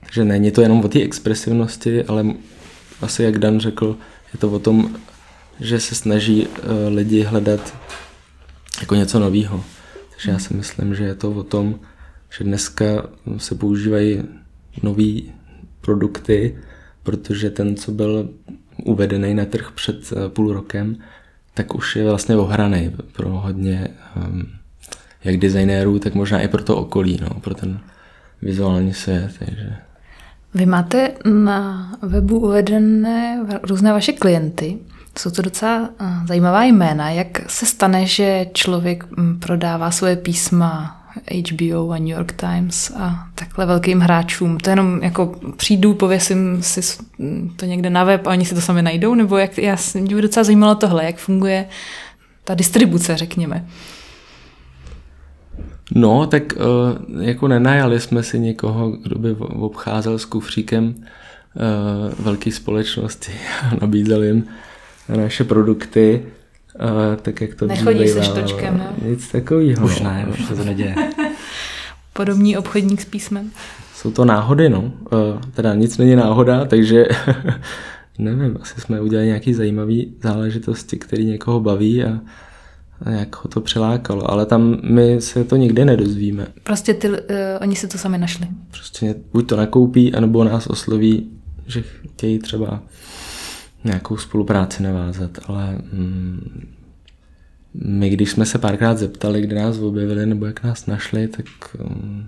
Takže 0.00 0.24
není 0.24 0.50
to 0.50 0.60
jenom 0.60 0.84
o 0.84 0.88
té 0.88 1.02
expresivnosti, 1.02 2.04
ale 2.04 2.26
asi 3.00 3.22
jak 3.22 3.38
Dan 3.38 3.60
řekl, 3.60 3.96
je 4.32 4.38
to 4.38 4.50
o 4.50 4.58
tom, 4.58 4.96
že 5.60 5.80
se 5.80 5.94
snaží 5.94 6.46
eh, 6.46 6.88
lidi 6.88 7.22
hledat 7.22 7.74
jako 8.80 8.94
něco 8.94 9.20
nového. 9.20 9.64
Takže 10.10 10.30
já 10.30 10.38
si 10.38 10.54
myslím, 10.54 10.94
že 10.94 11.04
je 11.04 11.14
to 11.14 11.30
o 11.30 11.42
tom, 11.42 11.80
že 12.38 12.44
dneska 12.44 12.84
se 13.36 13.54
používají 13.54 14.22
nové 14.82 15.20
produkty, 15.80 16.58
protože 17.02 17.50
ten, 17.50 17.76
co 17.76 17.92
byl 17.92 18.30
uvedený 18.84 19.34
na 19.34 19.44
trh 19.44 19.72
před 19.74 20.12
eh, 20.12 20.28
půl 20.28 20.52
rokem, 20.52 20.96
tak 21.54 21.74
už 21.74 21.96
je 21.96 22.04
vlastně 22.04 22.36
ohraný 22.36 22.96
pro 23.12 23.28
hodně 23.28 23.88
um, 24.16 24.46
jak 25.24 25.36
designérů, 25.36 25.98
tak 25.98 26.14
možná 26.14 26.40
i 26.40 26.48
pro 26.48 26.64
to 26.64 26.76
okolí, 26.76 27.18
no, 27.22 27.40
pro 27.40 27.54
ten 27.54 27.80
vizuální 28.42 28.94
svět. 28.94 29.30
Takže. 29.38 29.76
Vy 30.54 30.66
máte 30.66 31.10
na 31.24 31.90
webu 32.02 32.38
uvedené 32.38 33.46
různé 33.62 33.92
vaše 33.92 34.12
klienty. 34.12 34.78
Jsou 35.18 35.30
to 35.30 35.42
docela 35.42 35.90
eh, 36.00 36.26
zajímavá 36.26 36.64
jména. 36.64 37.10
Jak 37.10 37.50
se 37.50 37.66
stane, 37.66 38.06
že 38.06 38.46
člověk 38.52 39.06
hm, 39.18 39.40
prodává 39.40 39.90
svoje 39.90 40.16
písma 40.16 41.00
HBO 41.14 41.90
a 41.90 41.98
New 41.98 42.08
York 42.08 42.32
Times 42.32 42.92
a 42.96 43.28
takhle 43.34 43.66
velkým 43.66 44.00
hráčům. 44.00 44.58
To 44.58 44.70
jenom 44.70 45.02
jako 45.02 45.40
přijdu, 45.56 45.94
pověsím 45.94 46.62
si 46.62 46.80
to 47.56 47.66
někde 47.66 47.90
na 47.90 48.04
web 48.04 48.26
a 48.26 48.30
oni 48.30 48.44
si 48.44 48.54
to 48.54 48.60
sami 48.60 48.82
najdou, 48.82 49.14
nebo 49.14 49.36
jak, 49.36 49.58
já 49.58 49.76
mě 49.94 50.14
by 50.14 50.22
docela 50.22 50.44
zajímalo 50.44 50.74
tohle, 50.74 51.04
jak 51.04 51.16
funguje 51.16 51.68
ta 52.44 52.54
distribuce, 52.54 53.16
řekněme. 53.16 53.66
No, 55.92 56.26
tak 56.26 56.42
uh, 56.56 57.22
jako 57.22 57.48
nenajali 57.48 58.00
jsme 58.00 58.22
si 58.22 58.38
někoho, 58.38 58.90
kdo 58.90 59.18
by 59.18 59.30
obcházel 59.38 60.18
s 60.18 60.24
kufříkem 60.24 60.94
uh, 60.94 62.24
velké 62.24 62.52
společnosti 62.52 63.32
a 63.62 63.74
nabízel 63.80 64.22
jim 64.22 64.44
naše 65.16 65.44
produkty. 65.44 66.22
Uh, 66.80 67.16
tak 67.22 67.40
jak 67.40 67.54
to 67.54 67.66
Nechodí 67.66 68.08
se 68.08 68.22
štočkem, 68.22 68.78
ne? 68.78 69.08
Nic 69.08 69.32
takového. 69.32 69.84
Už 69.84 70.00
ne, 70.00 70.26
už 70.30 70.44
se 70.44 70.56
to 70.56 70.64
neděje. 70.64 70.94
Podobný 72.12 72.56
obchodník 72.56 73.00
s 73.00 73.04
písmem. 73.04 73.50
Jsou 73.94 74.10
to 74.10 74.24
náhody, 74.24 74.68
no. 74.68 74.80
Uh, 74.80 74.90
teda 75.54 75.74
nic 75.74 75.98
není 75.98 76.16
náhoda, 76.16 76.64
takže 76.64 77.04
nevím, 78.18 78.58
asi 78.60 78.80
jsme 78.80 79.00
udělali 79.00 79.26
nějaké 79.26 79.54
zajímavé 79.54 79.94
záležitosti, 80.22 80.96
které 80.96 81.22
někoho 81.22 81.60
baví 81.60 82.04
a, 82.04 82.08
a 82.08 82.20
jak 83.10 83.44
ho 83.44 83.48
to 83.48 83.60
přilákalo. 83.60 84.30
Ale 84.30 84.46
tam 84.46 84.78
my 84.82 85.20
se 85.20 85.44
to 85.44 85.56
nikdy 85.56 85.84
nedozvíme. 85.84 86.46
Prostě 86.62 86.94
ty, 86.94 87.10
uh, 87.10 87.16
oni 87.60 87.76
si 87.76 87.88
to 87.88 87.98
sami 87.98 88.18
našli. 88.18 88.46
Prostě 88.70 89.14
buď 89.32 89.48
to 89.48 89.56
nakoupí, 89.56 90.14
anebo 90.14 90.44
nás 90.44 90.66
osloví, 90.66 91.30
že 91.66 91.82
chtějí 91.82 92.38
třeba 92.38 92.82
nějakou 93.84 94.16
spolupráci 94.16 94.82
navázat, 94.82 95.30
ale 95.46 95.78
mm, 95.92 96.74
my, 97.74 98.10
když 98.10 98.30
jsme 98.30 98.46
se 98.46 98.58
párkrát 98.58 98.98
zeptali, 98.98 99.40
kde 99.40 99.56
nás 99.56 99.78
objevili 99.78 100.26
nebo 100.26 100.46
jak 100.46 100.62
nás 100.62 100.86
našli, 100.86 101.28
tak 101.28 101.46
um, 101.78 102.26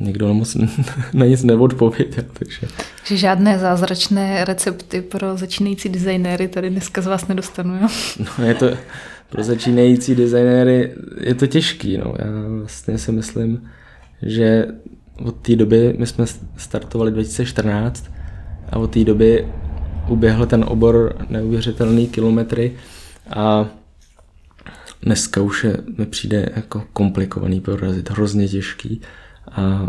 nikdo 0.00 0.34
moc 0.34 0.56
na 1.12 1.26
nic 1.26 1.42
neodpověděl. 1.42 2.24
Takže... 2.32 2.66
Že 3.04 3.16
žádné 3.16 3.58
zázračné 3.58 4.44
recepty 4.44 5.00
pro 5.00 5.36
začínající 5.36 5.88
designéry 5.88 6.48
tady 6.48 6.70
dneska 6.70 7.02
z 7.02 7.06
vás 7.06 7.28
nedostanu, 7.28 7.76
jo? 7.76 7.88
No, 8.38 8.44
je 8.44 8.54
to, 8.54 8.66
pro 9.30 9.42
začínající 9.42 10.14
designéry 10.14 10.94
je 11.20 11.34
to 11.34 11.46
těžký, 11.46 11.98
no. 11.98 12.14
Já 12.18 12.26
vlastně 12.58 12.98
si 12.98 13.12
myslím, 13.12 13.70
že 14.22 14.66
od 15.24 15.36
té 15.36 15.56
doby, 15.56 15.94
my 15.98 16.06
jsme 16.06 16.24
startovali 16.56 17.10
2014 17.10 18.10
a 18.72 18.78
od 18.78 18.90
té 18.90 19.04
doby 19.04 19.46
uběhl 20.08 20.46
ten 20.46 20.64
obor 20.68 21.16
neuvěřitelný 21.30 22.06
kilometry 22.06 22.72
a 23.30 23.68
dneska 25.02 25.42
už 25.42 25.64
je, 25.64 25.76
mi 25.98 26.06
přijde 26.06 26.48
jako 26.56 26.84
komplikovaný 26.92 27.60
prorazit, 27.60 28.10
hrozně 28.10 28.48
těžký 28.48 29.00
a 29.52 29.88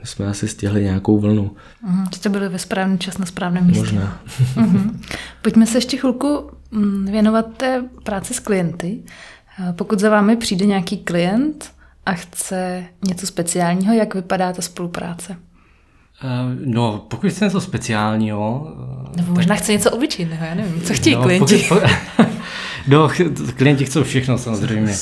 my 0.00 0.06
jsme 0.06 0.26
asi 0.26 0.48
stihli 0.48 0.82
nějakou 0.82 1.18
vlnu. 1.20 1.56
Mhm, 1.82 2.06
jste 2.14 2.28
byli 2.28 2.48
ve 2.48 2.58
správný 2.58 2.98
čas 2.98 3.18
na 3.18 3.26
správném 3.26 3.66
místě. 3.66 3.80
Možná. 3.80 4.20
Mhm. 4.56 5.00
Pojďme 5.42 5.66
se 5.66 5.78
ještě 5.78 5.96
chvilku 5.96 6.50
mm, 6.70 7.06
věnovat 7.10 7.46
té 7.56 7.84
práci 8.02 8.34
s 8.34 8.38
klienty. 8.38 9.02
Pokud 9.72 9.98
za 9.98 10.10
vámi 10.10 10.36
přijde 10.36 10.66
nějaký 10.66 10.96
klient 10.96 11.70
a 12.06 12.12
chce 12.12 12.84
něco 13.08 13.26
speciálního, 13.26 13.94
jak 13.94 14.14
vypadá 14.14 14.52
ta 14.52 14.62
spolupráce? 14.62 15.36
Eh, 16.22 16.56
no, 16.64 17.06
pokud 17.08 17.30
chce 17.30 17.44
něco 17.44 17.60
speciálního... 17.60 18.74
Nebo 19.16 19.32
možná 19.32 19.54
tak... 19.54 19.62
chce 19.62 19.72
něco 19.72 19.90
obyčejného, 19.90 20.44
já 20.44 20.54
nevím. 20.54 20.82
Co 20.82 20.94
chtějí 20.94 21.16
no, 21.16 21.22
klienti? 21.22 21.66
Pokud, 21.68 21.82
no, 22.88 23.08
klienti 23.56 23.84
chcou 23.84 24.02
všechno 24.02 24.38
samozřejmě. 24.38 24.94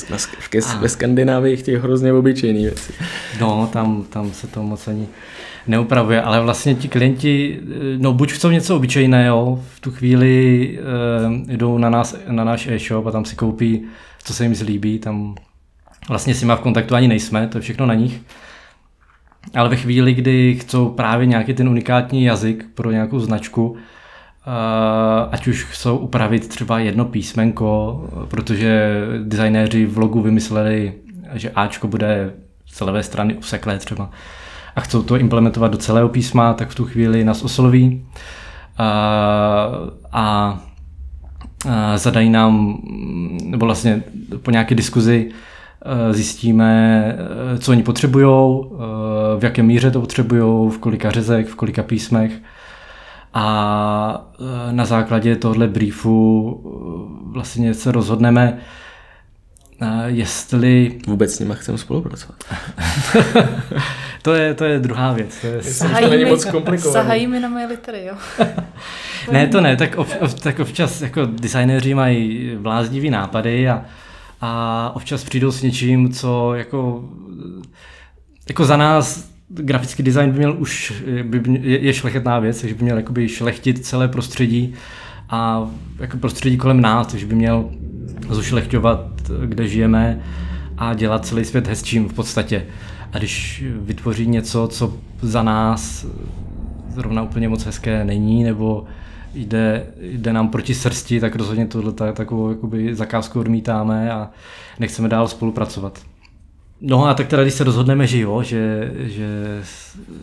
Ve 0.79 0.89
Skandinávii 0.89 1.57
chtějí 1.57 1.77
hrozně 1.77 2.13
obyčejné 2.13 2.59
věci. 2.59 2.93
No, 3.39 3.69
tam, 3.73 4.03
tam 4.09 4.31
se 4.31 4.47
to 4.47 4.63
moc 4.63 4.87
ani 4.87 5.07
neupravuje, 5.67 6.21
ale 6.21 6.41
vlastně 6.41 6.75
ti 6.75 6.87
klienti, 6.87 7.59
no 7.97 8.13
buď 8.13 8.31
chcou 8.31 8.49
něco 8.49 8.75
obyčejného, 8.75 9.63
v 9.75 9.79
tu 9.79 9.91
chvíli 9.91 10.79
uh, 10.79 11.55
jdou 11.57 11.77
na, 11.77 11.89
nás, 11.89 12.15
na 12.27 12.43
náš 12.43 12.67
e-shop 12.67 13.05
a 13.07 13.11
tam 13.11 13.25
si 13.25 13.35
koupí, 13.35 13.83
co 14.23 14.33
se 14.33 14.43
jim 14.43 14.55
zlíbí, 14.55 14.99
tam 14.99 15.35
vlastně 16.09 16.35
s 16.35 16.41
nima 16.41 16.55
v 16.55 16.61
kontaktu 16.61 16.95
ani 16.95 17.07
nejsme, 17.07 17.47
to 17.47 17.57
je 17.57 17.61
všechno 17.61 17.85
na 17.85 17.93
nich. 17.93 18.21
Ale 19.53 19.69
ve 19.69 19.75
chvíli, 19.75 20.13
kdy 20.13 20.55
chcou 20.61 20.89
právě 20.89 21.25
nějaký 21.25 21.53
ten 21.53 21.69
unikátní 21.69 22.23
jazyk 22.23 22.65
pro 22.73 22.91
nějakou 22.91 23.19
značku, 23.19 23.77
ať 25.31 25.47
už 25.47 25.63
chcou 25.63 25.97
upravit 25.97 26.47
třeba 26.47 26.79
jedno 26.79 27.05
písmenko, 27.05 28.01
protože 28.27 29.01
designéři 29.23 29.85
v 29.85 29.97
logu 29.97 30.21
vymysleli, 30.21 30.93
že 31.33 31.49
Ačko 31.49 31.87
bude 31.87 32.33
z 32.65 32.81
levé 32.81 33.03
strany 33.03 33.33
useklé 33.33 33.77
třeba 33.77 34.09
a 34.75 34.81
chcou 34.81 35.03
to 35.03 35.17
implementovat 35.17 35.71
do 35.71 35.77
celého 35.77 36.09
písma, 36.09 36.53
tak 36.53 36.69
v 36.69 36.75
tu 36.75 36.85
chvíli 36.85 37.23
nás 37.23 37.43
osloví 37.43 38.05
a, 38.77 39.69
a, 40.11 40.59
a 41.69 41.97
zadají 41.97 42.29
nám, 42.29 42.77
nebo 43.43 43.65
vlastně 43.65 44.03
po 44.41 44.51
nějaké 44.51 44.75
diskuzi 44.75 45.31
zjistíme, 46.11 47.15
co 47.59 47.71
oni 47.71 47.83
potřebují, 47.83 48.25
v 49.39 49.43
jaké 49.43 49.63
míře 49.63 49.91
to 49.91 50.01
potřebují, 50.01 50.71
v 50.71 50.77
kolika 50.77 51.11
řezek, 51.11 51.47
v 51.47 51.55
kolika 51.55 51.83
písmech. 51.83 52.31
A 53.39 54.31
na 54.71 54.85
základě 54.85 55.35
tohle 55.35 55.67
briefu 55.67 56.61
vlastně 57.31 57.73
se 57.73 57.91
rozhodneme, 57.91 58.57
jestli... 60.05 60.99
Vůbec 61.07 61.35
s 61.35 61.39
nima 61.39 61.55
chceme 61.55 61.77
spolupracovat. 61.77 62.43
to, 64.21 64.33
je, 64.33 64.53
to 64.53 64.65
je 64.65 64.79
druhá 64.79 65.13
věc. 65.13 65.41
To, 65.41 65.47
je... 65.47 65.63
Sahají, 65.63 66.05
to 66.05 66.11
není 66.11 66.25
moc 66.25 66.45
komplikované. 66.45 67.03
Sahají 67.03 67.27
mi 67.27 67.39
na 67.39 67.49
moje 67.49 67.65
litery, 67.65 68.05
jo. 68.05 68.15
ne, 69.31 69.47
to 69.47 69.61
ne, 69.61 69.75
tak, 69.75 69.97
ov, 69.97 70.33
tak 70.33 70.59
občas 70.59 71.01
jako 71.01 71.25
designéři 71.25 71.93
mají 71.93 72.51
bláznivý 72.59 73.09
nápady 73.09 73.69
a, 73.69 73.85
a 74.41 74.91
občas 74.95 75.23
přijdou 75.23 75.51
s 75.51 75.61
něčím, 75.61 76.13
co 76.13 76.55
jako, 76.55 77.09
jako 78.49 78.65
za 78.65 78.77
nás 78.77 79.36
grafický 79.49 80.03
design 80.03 80.31
by 80.31 80.37
měl 80.37 80.55
už, 80.59 81.03
by, 81.23 81.59
je, 81.61 81.79
je 81.79 81.93
šlechetná 81.93 82.39
věc, 82.39 82.61
takže 82.61 82.75
by 82.75 82.83
měl 82.83 82.97
jakoby 82.97 83.29
šlechtit 83.29 83.85
celé 83.85 84.07
prostředí 84.07 84.73
a 85.29 85.69
jako 85.99 86.17
prostředí 86.17 86.57
kolem 86.57 86.81
nás, 86.81 87.07
takže 87.07 87.25
by 87.25 87.35
měl 87.35 87.69
zušlechťovat, 88.29 89.07
kde 89.45 89.67
žijeme 89.67 90.21
a 90.77 90.93
dělat 90.93 91.25
celý 91.25 91.45
svět 91.45 91.67
hezčím 91.67 92.09
v 92.09 92.13
podstatě. 92.13 92.65
A 93.13 93.17
když 93.17 93.63
vytvoří 93.81 94.27
něco, 94.27 94.67
co 94.67 94.97
za 95.21 95.43
nás 95.43 96.05
zrovna 96.89 97.23
úplně 97.23 97.49
moc 97.49 97.65
hezké 97.65 98.05
není, 98.05 98.43
nebo 98.43 98.85
jde, 99.33 99.85
jde 100.01 100.33
nám 100.33 100.49
proti 100.49 100.75
srsti, 100.75 101.19
tak 101.19 101.35
rozhodně 101.35 101.65
tohle 101.65 101.93
takovou 101.93 102.49
jakoby 102.49 102.95
zakázku 102.95 103.39
odmítáme 103.39 104.11
a 104.11 104.29
nechceme 104.79 105.09
dál 105.09 105.27
spolupracovat. 105.27 106.01
No 106.81 107.05
a 107.05 107.13
tak 107.13 107.27
teda, 107.27 107.43
když 107.43 107.53
se 107.53 107.63
rozhodneme, 107.63 108.07
že 108.07 108.19
jo, 108.19 108.43
že, 108.43 108.91
že 108.95 109.61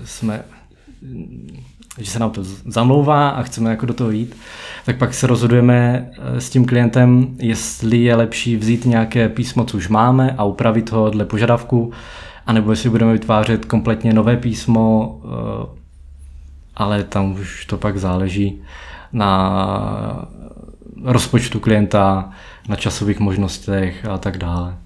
jsme 0.04 0.44
že 1.98 2.10
se 2.10 2.18
nám 2.18 2.30
to 2.30 2.44
zamlouvá 2.66 3.28
a 3.28 3.42
chceme 3.42 3.70
jako 3.70 3.86
do 3.86 3.94
toho 3.94 4.10
jít, 4.10 4.36
tak 4.84 4.96
pak 4.98 5.14
se 5.14 5.26
rozhodujeme 5.26 6.10
eh, 6.12 6.40
s 6.40 6.50
tím 6.50 6.64
klientem, 6.64 7.36
jestli 7.38 7.98
je 7.98 8.14
lepší 8.14 8.56
vzít 8.56 8.84
nějaké 8.84 9.28
písmo, 9.28 9.64
co 9.64 9.76
už 9.76 9.88
máme 9.88 10.34
a 10.38 10.44
upravit 10.44 10.92
ho 10.92 11.10
dle 11.10 11.24
požadavku, 11.24 11.92
anebo 12.46 12.70
jestli 12.70 12.90
budeme 12.90 13.12
vytvářet 13.12 13.64
kompletně 13.64 14.12
nové 14.12 14.36
písmo, 14.36 15.20
eh, 15.24 15.66
ale 16.76 17.04
tam 17.04 17.32
už 17.32 17.66
to 17.66 17.76
pak 17.76 17.98
záleží 17.98 18.62
na 19.12 20.28
rozpočtu 21.04 21.60
klienta, 21.60 22.30
na 22.68 22.76
časových 22.76 23.20
možnostech 23.20 24.04
a 24.04 24.18
tak 24.18 24.38
dále. 24.38 24.76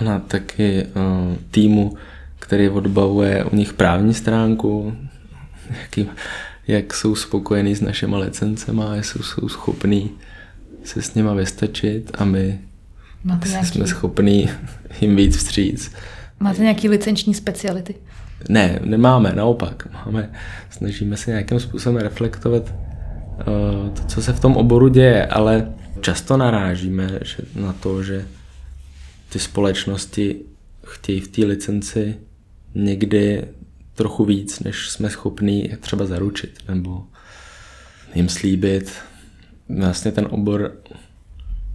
Na 0.00 0.18
taky 0.18 0.86
uh, 0.86 1.36
týmu, 1.50 1.94
který 2.38 2.68
odbavuje 2.68 3.44
u 3.44 3.56
nich 3.56 3.72
právní 3.72 4.14
stránku, 4.14 4.96
jaký, 5.80 6.08
jak 6.66 6.94
jsou 6.94 7.14
spokojení 7.14 7.74
s 7.74 7.80
našimi 7.80 8.16
licencema, 8.16 8.94
jestli 8.94 9.22
jsou 9.22 9.48
schopní 9.48 10.10
se 10.84 11.02
s 11.02 11.14
nima 11.14 11.34
vystačit 11.34 12.10
a 12.18 12.24
my 12.24 12.60
Máte 13.24 13.48
nějaký... 13.48 13.66
jsme 13.66 13.86
schopní 13.86 14.50
jim 15.00 15.16
víc 15.16 15.36
vstříc. 15.36 15.92
Máte 16.40 16.62
nějaký 16.62 16.88
licenční 16.88 17.34
speciality? 17.34 17.94
Ne, 18.48 18.78
nemáme, 18.84 19.32
naopak. 19.32 19.88
Máme, 19.92 20.30
snažíme 20.70 21.16
se 21.16 21.30
nějakým 21.30 21.60
způsobem 21.60 22.02
reflektovat 22.02 22.62
uh, 22.72 23.90
to, 23.90 24.04
co 24.04 24.22
se 24.22 24.32
v 24.32 24.40
tom 24.40 24.56
oboru 24.56 24.88
děje, 24.88 25.26
ale 25.26 25.72
často 26.00 26.36
narážíme 26.36 27.18
že 27.22 27.36
na 27.54 27.72
to, 27.72 28.02
že 28.02 28.24
ty 29.34 29.40
společnosti 29.40 30.40
chtějí 30.86 31.20
v 31.20 31.28
té 31.28 31.44
licenci 31.44 32.16
někdy 32.74 33.44
trochu 33.94 34.24
víc, 34.24 34.60
než 34.60 34.90
jsme 34.90 35.10
schopní 35.10 35.70
třeba 35.80 36.06
zaručit 36.06 36.58
nebo 36.68 37.04
jim 38.14 38.28
slíbit. 38.28 38.92
Vlastně 39.78 40.12
ten 40.12 40.26
obor, 40.30 40.72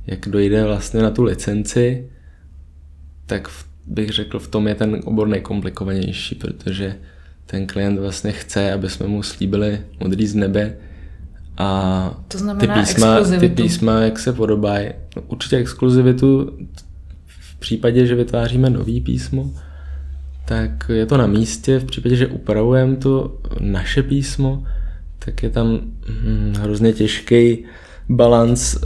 jak 0.08 0.20
dojde 0.20 0.64
vlastně 0.64 1.02
na 1.02 1.12
tu 1.12 1.24
licenci, 1.24 2.10
tak 3.26 3.50
bych 3.86 4.10
řekl, 4.10 4.40
v 4.40 4.48
tom 4.48 4.68
je 4.68 4.76
ten 4.76 5.02
obor 5.04 5.28
nejkomplikovanější, 5.28 6.36
protože 6.36 6.96
ten 7.46 7.68
klient 7.68 8.00
vlastně 8.00 8.32
chce, 8.32 8.74
aby 8.74 8.90
jsme 8.90 9.08
mu 9.08 9.24
slíbili 9.24 9.82
modrý 10.00 10.28
z 10.28 10.36
nebe 10.36 10.78
a 11.58 12.22
to 12.28 12.38
znamená 12.38 12.74
ty 12.74 12.80
písma, 12.80 13.40
ty 13.40 13.50
písma, 13.50 14.00
jak 14.00 14.20
se 14.20 14.34
podobají. 14.34 14.90
No, 15.16 15.22
určitě 15.22 15.58
exkluzivitu 15.58 16.58
v 17.60 17.62
případě, 17.62 18.06
že 18.06 18.16
vytváříme 18.16 18.70
nový 18.70 19.02
písmo, 19.02 19.52
tak 20.46 20.72
je 20.90 21.06
to 21.06 21.18
na 21.18 21.28
místě. 21.28 21.80
V 21.80 21.86
případě, 21.86 22.16
že 22.16 22.28
upravujeme 22.28 22.96
to 22.96 23.38
naše 23.60 24.04
písmo, 24.04 24.64
tak 25.20 25.44
je 25.44 25.50
tam 25.50 25.80
hm, 26.08 26.54
hrozně 26.60 26.94
těžký 26.94 27.66
balans 28.10 28.76
uh, 28.76 28.82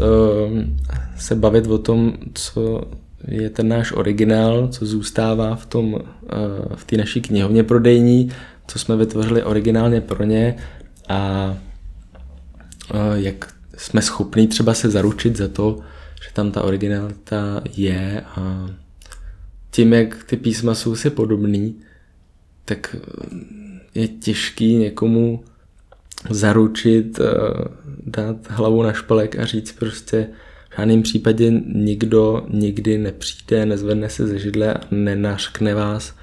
se 1.17 1.35
bavit 1.35 1.67
o 1.67 1.77
tom, 1.77 2.13
co 2.33 2.81
je 3.27 3.49
ten 3.49 3.67
náš 3.67 3.91
originál, 3.91 4.67
co 4.67 4.85
zůstává 4.85 5.55
v 5.55 5.65
tom, 5.65 5.93
uh, 5.93 5.99
v 6.75 6.85
té 6.85 6.97
naší 6.97 7.21
knihovně 7.21 7.63
prodejní, 7.63 8.29
co 8.67 8.79
jsme 8.79 8.95
vytvořili 8.95 9.43
originálně 9.43 10.01
pro 10.01 10.23
ně 10.23 10.55
a 11.09 11.53
uh, 12.93 12.99
jak 13.13 13.53
jsme 13.77 14.01
schopni 14.01 14.47
třeba 14.47 14.73
se 14.73 14.89
zaručit 14.89 15.37
za 15.37 15.47
to, 15.47 15.79
že 16.23 16.33
tam 16.33 16.51
ta 16.51 16.61
originalita 16.61 17.61
je 17.75 18.21
a 18.21 18.69
tím, 19.71 19.93
jak 19.93 20.23
ty 20.23 20.37
písma 20.37 20.75
jsou 20.75 20.95
si 20.95 21.09
podobný, 21.09 21.75
tak 22.65 22.95
eh, 22.95 23.99
je 23.99 24.07
těžký 24.07 24.75
někomu 24.75 25.43
zaručit, 26.29 27.19
eh, 27.19 27.23
dát 28.05 28.35
hlavu 28.49 28.83
na 28.83 28.93
špalek 28.93 29.39
a 29.39 29.45
říct 29.45 29.71
prostě 29.71 30.27
v 30.69 30.77
žádném 30.77 31.01
případě 31.01 31.51
nikdo 31.75 32.45
nikdy 32.49 32.97
nepřijde, 32.97 33.65
nezvedne 33.65 34.09
se 34.09 34.27
ze 34.27 34.39
židle 34.39 34.73
a 34.73 34.81
nenařkne 34.91 35.75
vás, 35.75 36.15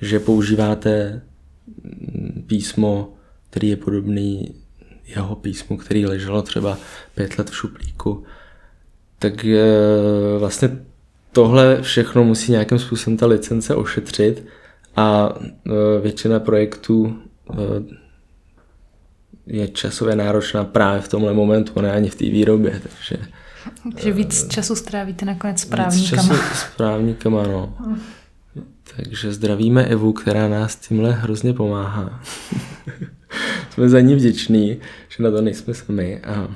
že 0.00 0.20
používáte 0.20 1.22
mm, 1.66 2.44
písmo, 2.46 3.14
který 3.50 3.68
je 3.68 3.76
podobný 3.76 4.54
jeho 5.06 5.36
písmu, 5.36 5.76
který 5.76 6.06
leželo 6.06 6.42
třeba 6.42 6.78
pět 7.14 7.38
let 7.38 7.50
v 7.50 7.56
šuplíku. 7.56 8.24
Tak 9.18 9.46
vlastně 10.38 10.78
tohle 11.32 11.82
všechno 11.82 12.24
musí 12.24 12.52
nějakým 12.52 12.78
způsobem 12.78 13.16
ta 13.16 13.26
licence 13.26 13.74
ošetřit 13.74 14.46
a 14.96 15.34
e, 15.38 16.00
většina 16.00 16.40
projektů 16.40 17.16
e, 17.50 17.56
je 19.46 19.68
časově 19.68 20.16
náročná 20.16 20.64
právě 20.64 21.00
v 21.00 21.08
tomhle 21.08 21.32
momentu, 21.32 21.80
ne 21.80 21.92
ani 21.92 22.10
v 22.10 22.14
té 22.14 22.24
výrobě, 22.24 22.80
takže... 22.82 23.16
Takže 23.92 24.12
víc 24.12 24.48
času 24.48 24.74
strávíte 24.76 25.24
nakonec 25.24 25.60
s 25.60 25.64
právníkama. 25.64 26.22
Víc 26.22 26.30
času 26.30 26.54
s 26.54 26.76
právníkama, 26.76 27.42
no. 27.42 27.74
Takže 28.96 29.32
zdravíme 29.32 29.84
Evu, 29.84 30.12
která 30.12 30.48
nás 30.48 30.76
tímhle 30.76 31.12
hrozně 31.12 31.52
pomáhá. 31.52 32.20
Jsme 33.70 33.88
za 33.88 34.00
ní 34.00 34.14
vděční, 34.14 34.76
že 35.08 35.22
na 35.22 35.30
to 35.30 35.40
nejsme 35.40 35.74
sami. 35.74 36.20
A 36.20 36.48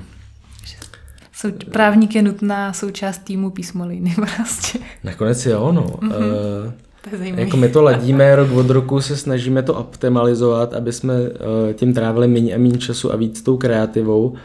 sou, 1.41 1.51
právník 1.71 2.15
je 2.15 2.21
nutná 2.21 2.73
součást 2.73 3.17
týmu 3.17 3.49
písmoliny 3.49 4.15
prostě. 4.35 4.79
Nakonec 5.03 5.45
jo, 5.45 5.71
no. 5.71 5.83
Mm-hmm. 5.83 6.15
Uh, 6.15 7.39
jako 7.39 7.57
my 7.57 7.69
to 7.69 7.81
ladíme 7.81 8.35
rok 8.35 8.51
od 8.51 8.69
roku, 8.69 9.01
se 9.01 9.17
snažíme 9.17 9.63
to 9.63 9.73
optimalizovat, 9.73 10.73
aby 10.73 10.93
jsme 10.93 11.13
uh, 11.13 11.27
tím 11.73 11.93
trávili 11.93 12.27
méně 12.27 12.55
a 12.55 12.57
méně 12.57 12.77
času 12.77 13.13
a 13.13 13.15
víc 13.15 13.41
tou 13.41 13.57
kreativou, 13.57 14.35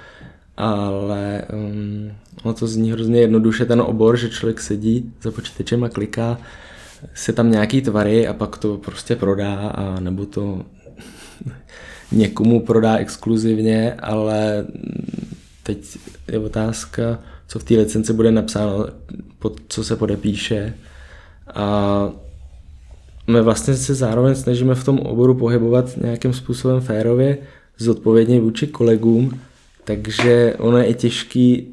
ale 0.56 1.42
um, 1.52 2.12
ono 2.42 2.54
to 2.54 2.66
zní 2.66 2.92
hrozně 2.92 3.20
jednoduše 3.20 3.64
ten 3.64 3.80
obor, 3.80 4.16
že 4.16 4.30
člověk 4.30 4.60
sedí 4.60 5.12
za 5.22 5.30
počítačem 5.30 5.84
a 5.84 5.88
kliká 5.88 6.38
si 7.14 7.32
tam 7.32 7.50
nějaký 7.50 7.82
tvary 7.82 8.28
a 8.28 8.32
pak 8.32 8.58
to 8.58 8.76
prostě 8.76 9.16
prodá 9.16 9.54
a 9.54 10.00
nebo 10.00 10.26
to 10.26 10.62
někomu 12.12 12.60
prodá 12.60 12.96
exkluzivně, 12.96 13.94
ale 13.94 14.66
teď 15.66 15.98
je 16.32 16.38
otázka, 16.38 17.18
co 17.48 17.58
v 17.58 17.64
té 17.64 17.74
licenci 17.74 18.12
bude 18.12 18.30
napsáno, 18.30 18.86
pod 19.38 19.60
co 19.68 19.84
se 19.84 19.96
podepíše. 19.96 20.74
A 21.54 22.10
my 23.26 23.42
vlastně 23.42 23.74
se 23.74 23.94
zároveň 23.94 24.34
snažíme 24.34 24.74
v 24.74 24.84
tom 24.84 24.98
oboru 24.98 25.34
pohybovat 25.34 25.96
nějakým 25.96 26.32
způsobem 26.32 26.80
férově, 26.80 27.38
zodpovědně 27.78 28.40
vůči 28.40 28.66
kolegům, 28.66 29.40
takže 29.84 30.54
ono 30.58 30.78
je 30.78 30.84
i 30.84 30.94
těžký 30.94 31.68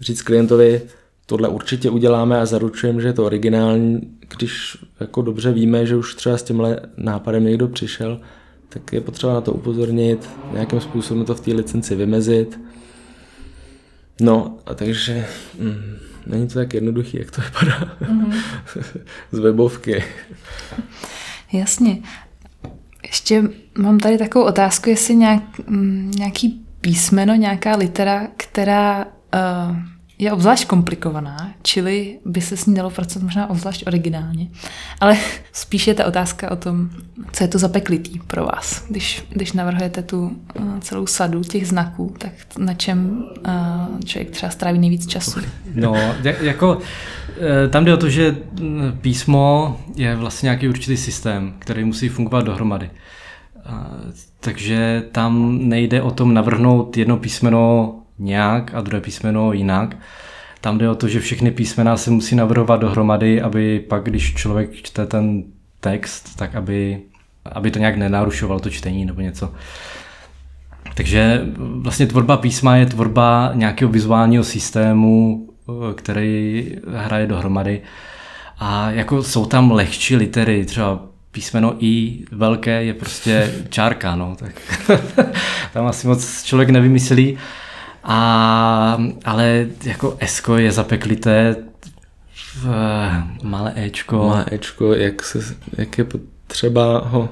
říct 0.00 0.22
klientovi, 0.22 0.82
tohle 1.26 1.48
určitě 1.48 1.90
uděláme 1.90 2.40
a 2.40 2.46
zaručujeme, 2.46 3.02
že 3.02 3.08
je 3.08 3.12
to 3.12 3.24
originální, 3.24 4.00
když 4.36 4.78
jako 5.00 5.22
dobře 5.22 5.52
víme, 5.52 5.86
že 5.86 5.96
už 5.96 6.14
třeba 6.14 6.38
s 6.38 6.42
tímhle 6.42 6.80
nápadem 6.96 7.44
někdo 7.44 7.68
přišel, 7.68 8.20
tak 8.68 8.92
je 8.92 9.00
potřeba 9.00 9.34
na 9.34 9.40
to 9.40 9.52
upozornit, 9.52 10.28
nějakým 10.52 10.80
způsobem 10.80 11.24
to 11.24 11.34
v 11.34 11.40
té 11.40 11.52
licenci 11.52 11.94
vymezit. 11.94 12.60
No, 14.20 14.58
a 14.66 14.74
takže 14.74 15.26
mm, 15.58 15.98
není 16.26 16.48
to 16.48 16.54
tak 16.54 16.74
jednoduchý, 16.74 17.18
jak 17.18 17.30
to 17.30 17.40
vypadá 17.40 17.96
mm-hmm. 18.00 18.42
z 19.32 19.38
webovky. 19.38 20.04
Jasně. 21.52 21.98
Ještě 23.06 23.42
mám 23.78 23.98
tady 23.98 24.18
takovou 24.18 24.44
otázku, 24.44 24.90
jestli 24.90 25.16
nějak, 25.16 25.42
mm, 25.66 26.10
nějaký 26.16 26.60
písmeno, 26.80 27.34
nějaká 27.34 27.76
litera, 27.76 28.28
která 28.36 29.04
uh, 29.04 29.76
je 30.18 30.32
obzvlášť 30.32 30.66
komplikovaná, 30.66 31.54
čili 31.62 32.18
by 32.24 32.40
se 32.40 32.56
s 32.56 32.66
ní 32.66 32.74
dalo 32.74 32.90
pracovat 32.90 33.22
možná 33.22 33.50
obzvlášť 33.50 33.86
originálně. 33.86 34.48
Ale 35.00 35.16
spíš 35.52 35.86
je 35.86 35.94
ta 35.94 36.06
otázka 36.06 36.50
o 36.50 36.56
tom, 36.56 36.90
co 37.32 37.44
je 37.44 37.48
to 37.48 37.58
zapeklitý 37.58 38.18
pro 38.26 38.44
vás. 38.44 38.84
Když, 38.88 39.24
když 39.30 39.52
navrhujete 39.52 40.02
tu 40.02 40.22
uh, 40.22 40.78
celou 40.80 41.06
sadu 41.06 41.42
těch 41.42 41.68
znaků, 41.68 42.14
tak 42.18 42.32
na 42.58 42.74
čem 42.74 43.24
uh, 43.46 44.00
člověk 44.04 44.30
třeba 44.30 44.50
stráví 44.50 44.78
nejvíc 44.78 45.06
času? 45.06 45.40
No, 45.74 45.94
jako 46.40 46.78
eh, 47.40 47.68
tam 47.68 47.84
jde 47.84 47.94
o 47.94 47.96
to, 47.96 48.08
že 48.08 48.36
mm, 48.60 48.98
písmo 49.00 49.76
je 49.96 50.16
vlastně 50.16 50.46
nějaký 50.46 50.68
určitý 50.68 50.96
systém, 50.96 51.54
který 51.58 51.84
musí 51.84 52.08
fungovat 52.08 52.44
dohromady. 52.44 52.90
Takže 54.40 55.02
tam 55.12 55.58
nejde 55.68 56.02
o 56.02 56.10
tom 56.10 56.34
navrhnout 56.34 56.96
jedno 56.96 57.16
písmeno 57.16 57.94
nějak 58.18 58.74
a 58.74 58.80
druhé 58.80 59.00
písmeno 59.00 59.52
jinak. 59.52 59.96
Tam 60.60 60.78
jde 60.78 60.90
o 60.90 60.94
to, 60.94 61.08
že 61.08 61.20
všechny 61.20 61.50
písmena 61.50 61.96
se 61.96 62.10
musí 62.10 62.36
navrhovat 62.36 62.80
dohromady, 62.80 63.42
aby 63.42 63.80
pak, 63.88 64.04
když 64.04 64.34
člověk 64.34 64.72
čte 64.72 65.06
ten 65.06 65.44
text, 65.80 66.36
tak 66.36 66.54
aby, 66.54 67.02
aby 67.52 67.70
to 67.70 67.78
nějak 67.78 67.96
nenarušovalo 67.96 68.60
to 68.60 68.70
čtení 68.70 69.04
nebo 69.04 69.20
něco. 69.20 69.52
Takže 70.94 71.42
vlastně 71.56 72.06
tvorba 72.06 72.36
písma 72.36 72.76
je 72.76 72.86
tvorba 72.86 73.50
nějakého 73.54 73.92
vizuálního 73.92 74.44
systému, 74.44 75.48
který 75.94 76.66
hraje 76.94 77.26
dohromady. 77.26 77.80
A 78.58 78.90
jako 78.90 79.22
jsou 79.22 79.46
tam 79.46 79.70
lehčí 79.70 80.16
litery, 80.16 80.64
třeba 80.64 81.00
písmeno 81.32 81.74
I 81.78 82.24
velké 82.32 82.84
je 82.84 82.94
prostě 82.94 83.54
čárka, 83.68 84.16
no, 84.16 84.36
tak 84.38 84.52
tam 85.72 85.86
asi 85.86 86.06
moc 86.06 86.42
člověk 86.42 86.70
nevymyslí. 86.70 87.38
A, 88.10 88.98
ale 89.24 89.66
jako 89.84 90.16
Esko 90.20 90.56
je 90.56 90.72
zapeklité 90.72 91.56
v 92.54 92.68
malé 93.42 93.72
Ečko. 93.76 94.28
Malé 94.28 94.44
Ečko, 94.52 94.94
jak, 94.94 95.22
se, 95.22 95.38
jak 95.78 95.98
je 95.98 96.04
potřeba 96.04 96.98
ho, 96.98 97.28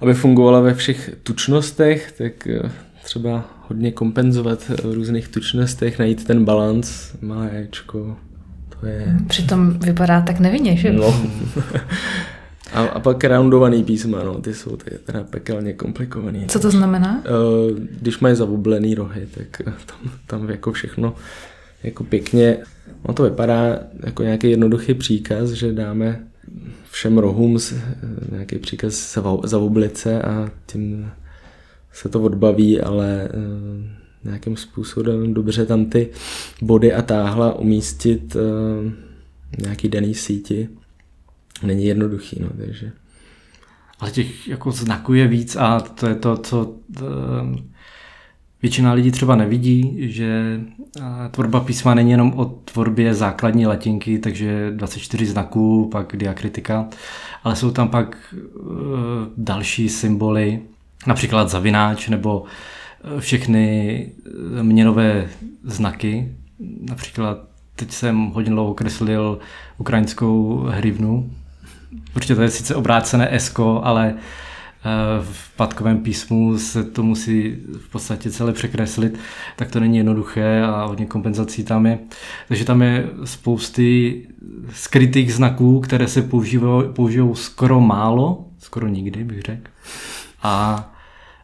aby 0.00 0.14
fungovala 0.14 0.60
ve 0.60 0.74
všech 0.74 1.10
tučnostech, 1.22 2.12
tak 2.12 2.46
eh, 2.46 2.70
třeba 3.04 3.44
hodně 3.68 3.92
kompenzovat 3.92 4.68
v 4.68 4.92
různých 4.94 5.28
tučnostech, 5.28 5.98
najít 5.98 6.26
ten 6.26 6.44
balans, 6.44 7.12
malé 7.20 7.50
Ečko, 7.58 8.16
to 8.80 8.86
je... 8.86 9.16
Přitom 9.26 9.78
vypadá 9.78 10.20
tak 10.20 10.40
nevinně, 10.40 10.76
že? 10.76 10.92
No. 10.92 11.14
A, 12.72 12.82
a 12.82 13.00
pak 13.00 13.24
roundovaný 13.24 13.84
písma, 13.84 14.22
no, 14.22 14.40
ty 14.40 14.54
jsou 14.54 14.76
ty 14.76 14.90
teda 15.04 15.24
pekelně 15.24 15.72
komplikovaný. 15.72 16.46
Co 16.48 16.60
to 16.60 16.70
znamená? 16.70 17.22
Uh, 17.70 17.78
když 18.00 18.18
mají 18.18 18.36
zavublený 18.36 18.94
rohy, 18.94 19.28
tak 19.34 19.62
tam, 19.64 20.12
tam 20.26 20.50
jako 20.50 20.72
všechno 20.72 21.14
jako 21.82 22.04
pěkně, 22.04 22.58
no 23.08 23.14
to 23.14 23.22
vypadá 23.22 23.78
jako 24.06 24.22
nějaký 24.22 24.50
jednoduchý 24.50 24.94
příkaz, 24.94 25.50
že 25.50 25.72
dáme 25.72 26.24
všem 26.90 27.18
rohům 27.18 27.58
nějaký 28.32 28.58
příkaz 28.58 29.18
zavublit 29.44 29.96
se 29.96 30.22
a 30.22 30.50
tím 30.66 31.10
se 31.92 32.08
to 32.08 32.22
odbaví, 32.22 32.80
ale 32.80 33.28
uh, 33.34 33.84
nějakým 34.24 34.56
způsobem 34.56 35.34
dobře 35.34 35.66
tam 35.66 35.84
ty 35.84 36.08
body 36.62 36.92
a 36.92 37.02
táhla 37.02 37.58
umístit 37.58 38.36
uh, 38.36 38.92
nějaký 39.58 39.88
daný 39.88 40.14
síti 40.14 40.68
není 41.62 41.84
jednoduchý, 41.84 42.42
no, 42.42 42.48
takže... 42.58 42.92
Ale 44.00 44.10
těch 44.10 44.48
jako 44.48 44.72
znaků 44.72 45.14
je 45.14 45.28
víc 45.28 45.56
a 45.56 45.80
to 45.80 46.06
je 46.06 46.14
to, 46.14 46.36
co 46.36 46.74
ehm, 46.96 47.56
většina 48.62 48.92
lidí 48.92 49.10
třeba 49.10 49.36
nevidí, 49.36 49.96
že 49.98 50.60
tvorba 51.30 51.60
písma 51.60 51.94
není 51.94 52.10
jenom 52.10 52.32
o 52.36 52.44
tvorbě 52.44 53.14
základní 53.14 53.66
latinky, 53.66 54.18
takže 54.18 54.70
24 54.70 55.26
znaků, 55.26 55.88
pak 55.92 56.16
diakritika, 56.16 56.88
ale 57.44 57.56
jsou 57.56 57.70
tam 57.70 57.88
pak 57.88 58.34
e, 58.34 58.38
další 59.36 59.88
symboly, 59.88 60.62
například 61.06 61.48
zavináč 61.48 62.08
nebo 62.08 62.44
všechny 63.18 64.12
měnové 64.62 65.28
znaky. 65.64 66.34
Například 66.80 67.38
teď 67.76 67.92
jsem 67.92 68.26
hodně 68.26 68.50
dlouho 68.50 68.74
kreslil 68.74 69.38
ukrajinskou 69.78 70.64
hrivnu, 70.68 71.30
Určitě 72.16 72.34
to 72.34 72.42
je 72.42 72.50
sice 72.50 72.74
obrácené 72.74 73.34
esko, 73.36 73.80
ale 73.84 74.14
eh, 74.14 74.88
v 75.32 75.56
patkovém 75.56 75.98
písmu 75.98 76.58
se 76.58 76.84
to 76.84 77.02
musí 77.02 77.56
v 77.78 77.88
podstatě 77.90 78.30
celé 78.30 78.52
překreslit, 78.52 79.18
tak 79.56 79.70
to 79.70 79.80
není 79.80 79.96
jednoduché 79.96 80.62
a 80.62 80.84
hodně 80.84 81.06
kompenzací 81.06 81.64
tam 81.64 81.86
je. 81.86 81.98
Takže 82.48 82.64
tam 82.64 82.82
je 82.82 83.06
spousty 83.24 84.22
skrytých 84.72 85.34
znaků, 85.34 85.80
které 85.80 86.08
se 86.08 86.22
používají, 86.22 86.82
použijou 86.92 87.34
skoro 87.34 87.80
málo, 87.80 88.44
skoro 88.58 88.88
nikdy 88.88 89.24
bych 89.24 89.40
řekl. 89.42 89.70
A, 90.42 90.84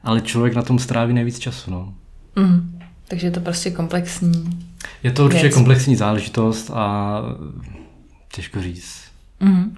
ale 0.04 0.20
člověk 0.20 0.54
na 0.54 0.62
tom 0.62 0.78
stráví 0.78 1.14
nejvíc 1.14 1.38
času. 1.38 1.70
No. 1.70 1.94
Mm, 2.36 2.78
takže 3.08 3.26
je 3.26 3.30
to 3.30 3.40
prostě 3.40 3.70
komplexní 3.70 4.66
Je 5.02 5.10
to 5.10 5.24
určitě 5.24 5.42
věc. 5.42 5.54
komplexní 5.54 5.96
záležitost 5.96 6.70
a 6.74 7.20
těžko 8.34 8.62
říct. 8.62 9.00
Mm. 9.40 9.76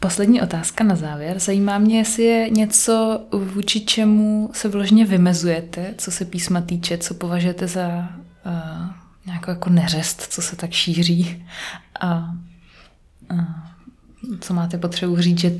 Poslední 0.00 0.42
otázka 0.42 0.84
na 0.84 0.96
závěr. 0.96 1.38
Zajímá 1.38 1.78
mě, 1.78 1.98
jestli 1.98 2.22
je 2.22 2.50
něco, 2.50 3.26
vůči 3.32 3.80
čemu 3.80 4.50
se 4.52 4.68
vložně 4.68 5.04
vymezujete, 5.04 5.94
co 5.98 6.10
se 6.10 6.24
písma 6.24 6.60
týče, 6.60 6.98
co 6.98 7.14
považujete 7.14 7.66
za 7.66 7.88
uh, 8.46 8.52
nějakou 9.26 9.50
jako 9.50 9.70
neřest, 9.70 10.22
co 10.22 10.42
se 10.42 10.56
tak 10.56 10.72
šíří 10.72 11.44
a 12.00 12.34
uh, 13.32 13.44
co 14.40 14.54
máte 14.54 14.78
potřebu 14.78 15.20
říct, 15.20 15.38
že 15.38 15.58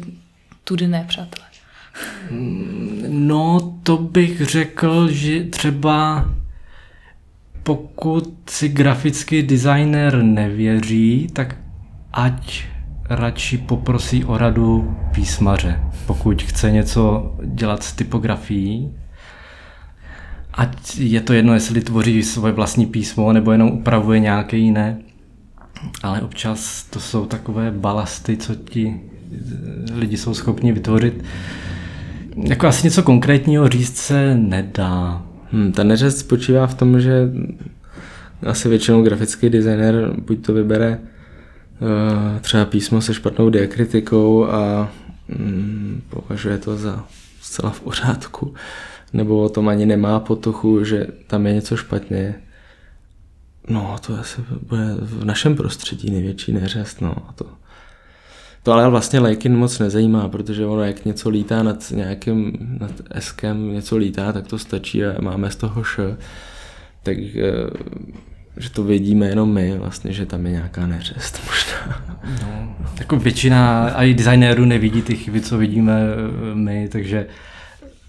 tudy 0.65 0.89
ne, 0.89 1.05
přátelé. 1.09 1.47
No, 3.09 3.79
to 3.83 3.97
bych 3.97 4.41
řekl, 4.41 5.09
že 5.09 5.45
třeba 5.45 6.25
pokud 7.63 8.35
si 8.51 8.69
grafický 8.69 9.43
designer 9.43 10.23
nevěří, 10.23 11.29
tak 11.33 11.57
ať 12.13 12.65
radši 13.09 13.59
poprosí 13.59 14.25
o 14.25 14.39
radu 14.39 14.97
písmaře, 15.15 15.81
pokud 16.07 16.43
chce 16.43 16.71
něco 16.71 17.33
dělat 17.45 17.83
s 17.83 17.93
typografií. 17.93 18.93
Ať 20.55 20.99
je 20.99 21.21
to 21.21 21.33
jedno, 21.33 21.55
jestli 21.55 21.81
tvoří 21.81 22.23
svoje 22.23 22.53
vlastní 22.53 22.87
písmo 22.87 23.33
nebo 23.33 23.53
jenom 23.53 23.69
upravuje 23.69 24.21
nějaké 24.21 24.57
jiné. 24.57 24.99
Ale 26.03 26.21
občas 26.21 26.85
to 26.85 27.01
jsou 27.01 27.27
takové 27.27 27.71
balasty, 27.71 28.37
co 28.37 28.55
ti 28.55 29.01
lidi 29.95 30.17
jsou 30.17 30.35
schopni 30.35 30.73
vytvořit. 30.73 31.25
Jako 32.37 32.67
asi 32.67 32.87
něco 32.87 33.03
konkrétního 33.03 33.69
říct 33.69 33.97
se 33.97 34.35
nedá. 34.35 35.23
Hmm, 35.53 35.73
ta 35.73 35.85
neřest 35.85 36.19
spočívá 36.19 36.67
v 36.67 36.75
tom, 36.75 37.01
že 37.01 37.29
asi 38.47 38.69
většinou 38.69 39.03
grafický 39.03 39.51
designer 39.51 40.15
buď 40.27 40.47
to 40.47 40.55
vybere 40.55 40.99
Eh, 40.99 41.16
třeba 42.41 42.65
písmo 42.65 43.01
se 43.01 43.15
špatnou 43.15 43.51
diakritikou 43.51 44.47
a 44.47 44.93
mm, 45.29 46.03
považuje 46.11 46.59
to 46.59 46.77
za 46.77 47.05
zcela 47.41 47.71
v 47.71 47.81
pořádku, 47.81 48.55
nebo 49.13 49.43
o 49.43 49.49
tom 49.49 49.69
ani 49.69 49.87
nemá 49.87 50.21
potuchu, 50.21 50.85
že 50.85 51.07
tam 51.27 51.47
je 51.47 51.53
něco 51.53 51.77
špatně. 51.77 52.35
No, 53.69 53.97
to 54.07 54.19
asi 54.19 54.43
bude 54.69 54.95
v 55.01 55.25
našem 55.25 55.57
prostředí 55.57 56.11
největší 56.11 56.53
neřest, 56.53 57.01
no. 57.01 57.15
A 57.29 57.33
to, 57.33 57.47
To 58.63 58.73
ale 58.73 58.91
vlastně 58.91 59.21
Laikin 59.21 59.57
moc 59.57 59.79
nezajímá, 59.79 60.29
protože 60.29 60.67
ono 60.67 60.83
jak 60.83 61.05
něco 61.05 61.29
lítá 61.29 61.63
nad 61.63 61.91
nějakým, 61.91 62.53
nad 62.81 62.93
eskem, 63.11 63.73
něco 63.73 63.97
lítá, 63.97 64.33
tak 64.33 64.47
to 64.47 64.59
stačí 64.59 65.05
a 65.05 65.23
máme 65.23 65.51
z 65.51 65.57
toho 65.57 65.85
š. 65.85 66.17
Tak 67.03 67.17
eh, 67.19 67.71
že 68.57 68.71
to 68.71 68.85
vidíme 68.85 69.27
jenom 69.27 69.53
my, 69.53 69.79
vlastně, 69.79 70.13
že 70.13 70.27
tam 70.27 70.47
je 70.47 70.53
nějaká 70.53 70.87
neřest 70.87 71.41
možná. 71.47 72.03
No, 72.43 72.77
jako 72.99 73.17
většina 73.17 73.91
i 74.03 74.15
designérů 74.15 74.65
nevidí 74.65 75.03
ty 75.03 75.17
chyby, 75.17 75.41
co 75.41 75.59
vidíme 75.59 76.01
eh, 76.01 76.55
my, 76.55 76.89
takže 76.89 77.27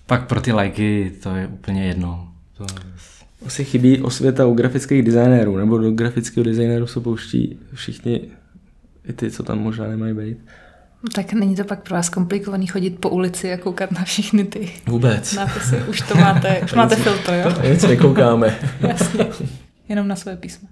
pak 0.06 0.28
pro 0.28 0.42
ty 0.42 0.52
lajky 0.52 1.12
to 1.24 1.36
je 1.36 1.48
úplně 1.48 1.88
jedno. 1.88 2.28
To... 2.58 2.66
Asi 3.46 3.66
chybí 3.66 4.02
osvěta 4.02 4.46
u 4.46 4.54
grafických 4.54 5.04
designérů, 5.04 5.58
nebo 5.58 5.78
do 5.78 5.92
grafického 5.92 6.44
designéru 6.44 6.88
se 6.88 7.00
pouští 7.00 7.60
všichni 7.74 8.22
i 9.10 9.14
ty, 9.14 9.32
co 9.32 9.44
tam 9.44 9.60
možná 9.60 9.88
nemají 9.88 10.14
být. 10.14 10.38
Tak 11.16 11.34
není 11.34 11.56
to 11.56 11.64
pak 11.64 11.84
pro 11.84 11.96
vás 11.96 12.10
komplikovaný 12.10 12.68
chodit 12.68 13.00
po 13.00 13.10
ulici 13.10 13.54
a 13.54 13.58
koukat 13.58 13.92
na 13.92 14.04
všechny 14.04 14.44
ty 14.44 14.70
Vůbec. 14.88 15.34
nápisy. 15.34 15.76
Už 15.90 16.02
to 16.02 16.16
máte, 16.16 16.62
už 16.64 16.74
máte 16.74 16.96
filtr, 16.96 17.34
jo? 17.34 17.70
Nic 17.72 17.84
nekoukáme. 17.84 18.58
Jasně. 18.82 19.26
Jenom 19.90 20.08
na 20.08 20.16
své 20.16 20.38
písmo. 20.38 20.68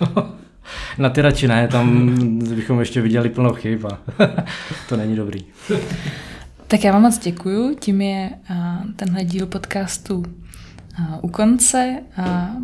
na 0.98 1.10
ty 1.10 1.22
radši 1.22 1.48
ne, 1.48 1.68
tam 1.68 2.18
bychom 2.54 2.80
ještě 2.80 3.00
viděli 3.00 3.28
plno 3.28 3.52
chyb 3.52 3.86
a 3.86 3.98
to 4.88 4.96
není 4.96 5.16
dobrý. 5.16 5.44
Tak 6.66 6.84
já 6.84 6.92
vám 6.92 7.02
moc 7.02 7.18
děkuju, 7.18 7.76
tím 7.80 8.00
je 8.00 8.30
tenhle 8.96 9.24
díl 9.24 9.46
podcastu 9.46 10.24
u 11.20 11.28
konce. 11.28 12.02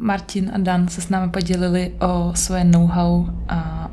Martin 0.00 0.50
a 0.54 0.58
Dan 0.58 0.88
se 0.88 1.00
s 1.00 1.08
námi 1.08 1.30
podělili 1.32 1.94
o 2.00 2.32
své 2.34 2.64
know-how 2.64 3.26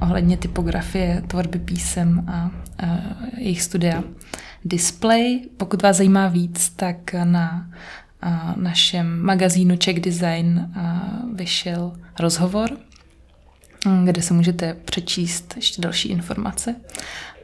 ohledně 0.02 0.38
typografie, 0.38 1.24
tvorby 1.28 1.60
písem 1.60 2.26
a 2.28 2.52
jejich 3.38 3.62
studia 3.62 4.04
Display. 4.66 5.42
Pokud 5.58 5.82
vás 5.82 5.98
zajímá 5.98 6.28
víc, 6.28 6.70
tak 6.70 7.14
na 7.24 7.70
našem 8.56 9.20
magazínu 9.20 9.78
Czech 9.78 10.00
Design 10.00 10.74
vyšel 11.34 11.94
rozhovor, 12.20 12.70
kde 14.04 14.22
se 14.22 14.34
můžete 14.34 14.74
přečíst 14.86 15.54
ještě 15.56 15.82
další 15.82 16.10
informace. 16.10 16.76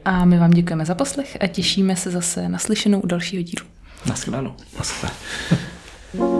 A 0.04 0.24
my 0.24 0.38
vám 0.38 0.50
děkujeme 0.50 0.84
za 0.84 0.94
poslech 0.94 1.36
a 1.40 1.46
těšíme 1.46 1.96
se 1.96 2.10
zase 2.10 2.48
naslyšenou 2.48 3.00
u 3.00 3.06
dalšího 3.06 3.42
dílu. 3.42 3.66
Naschledanou. 4.06 4.54
Naschledanou. 4.78 6.39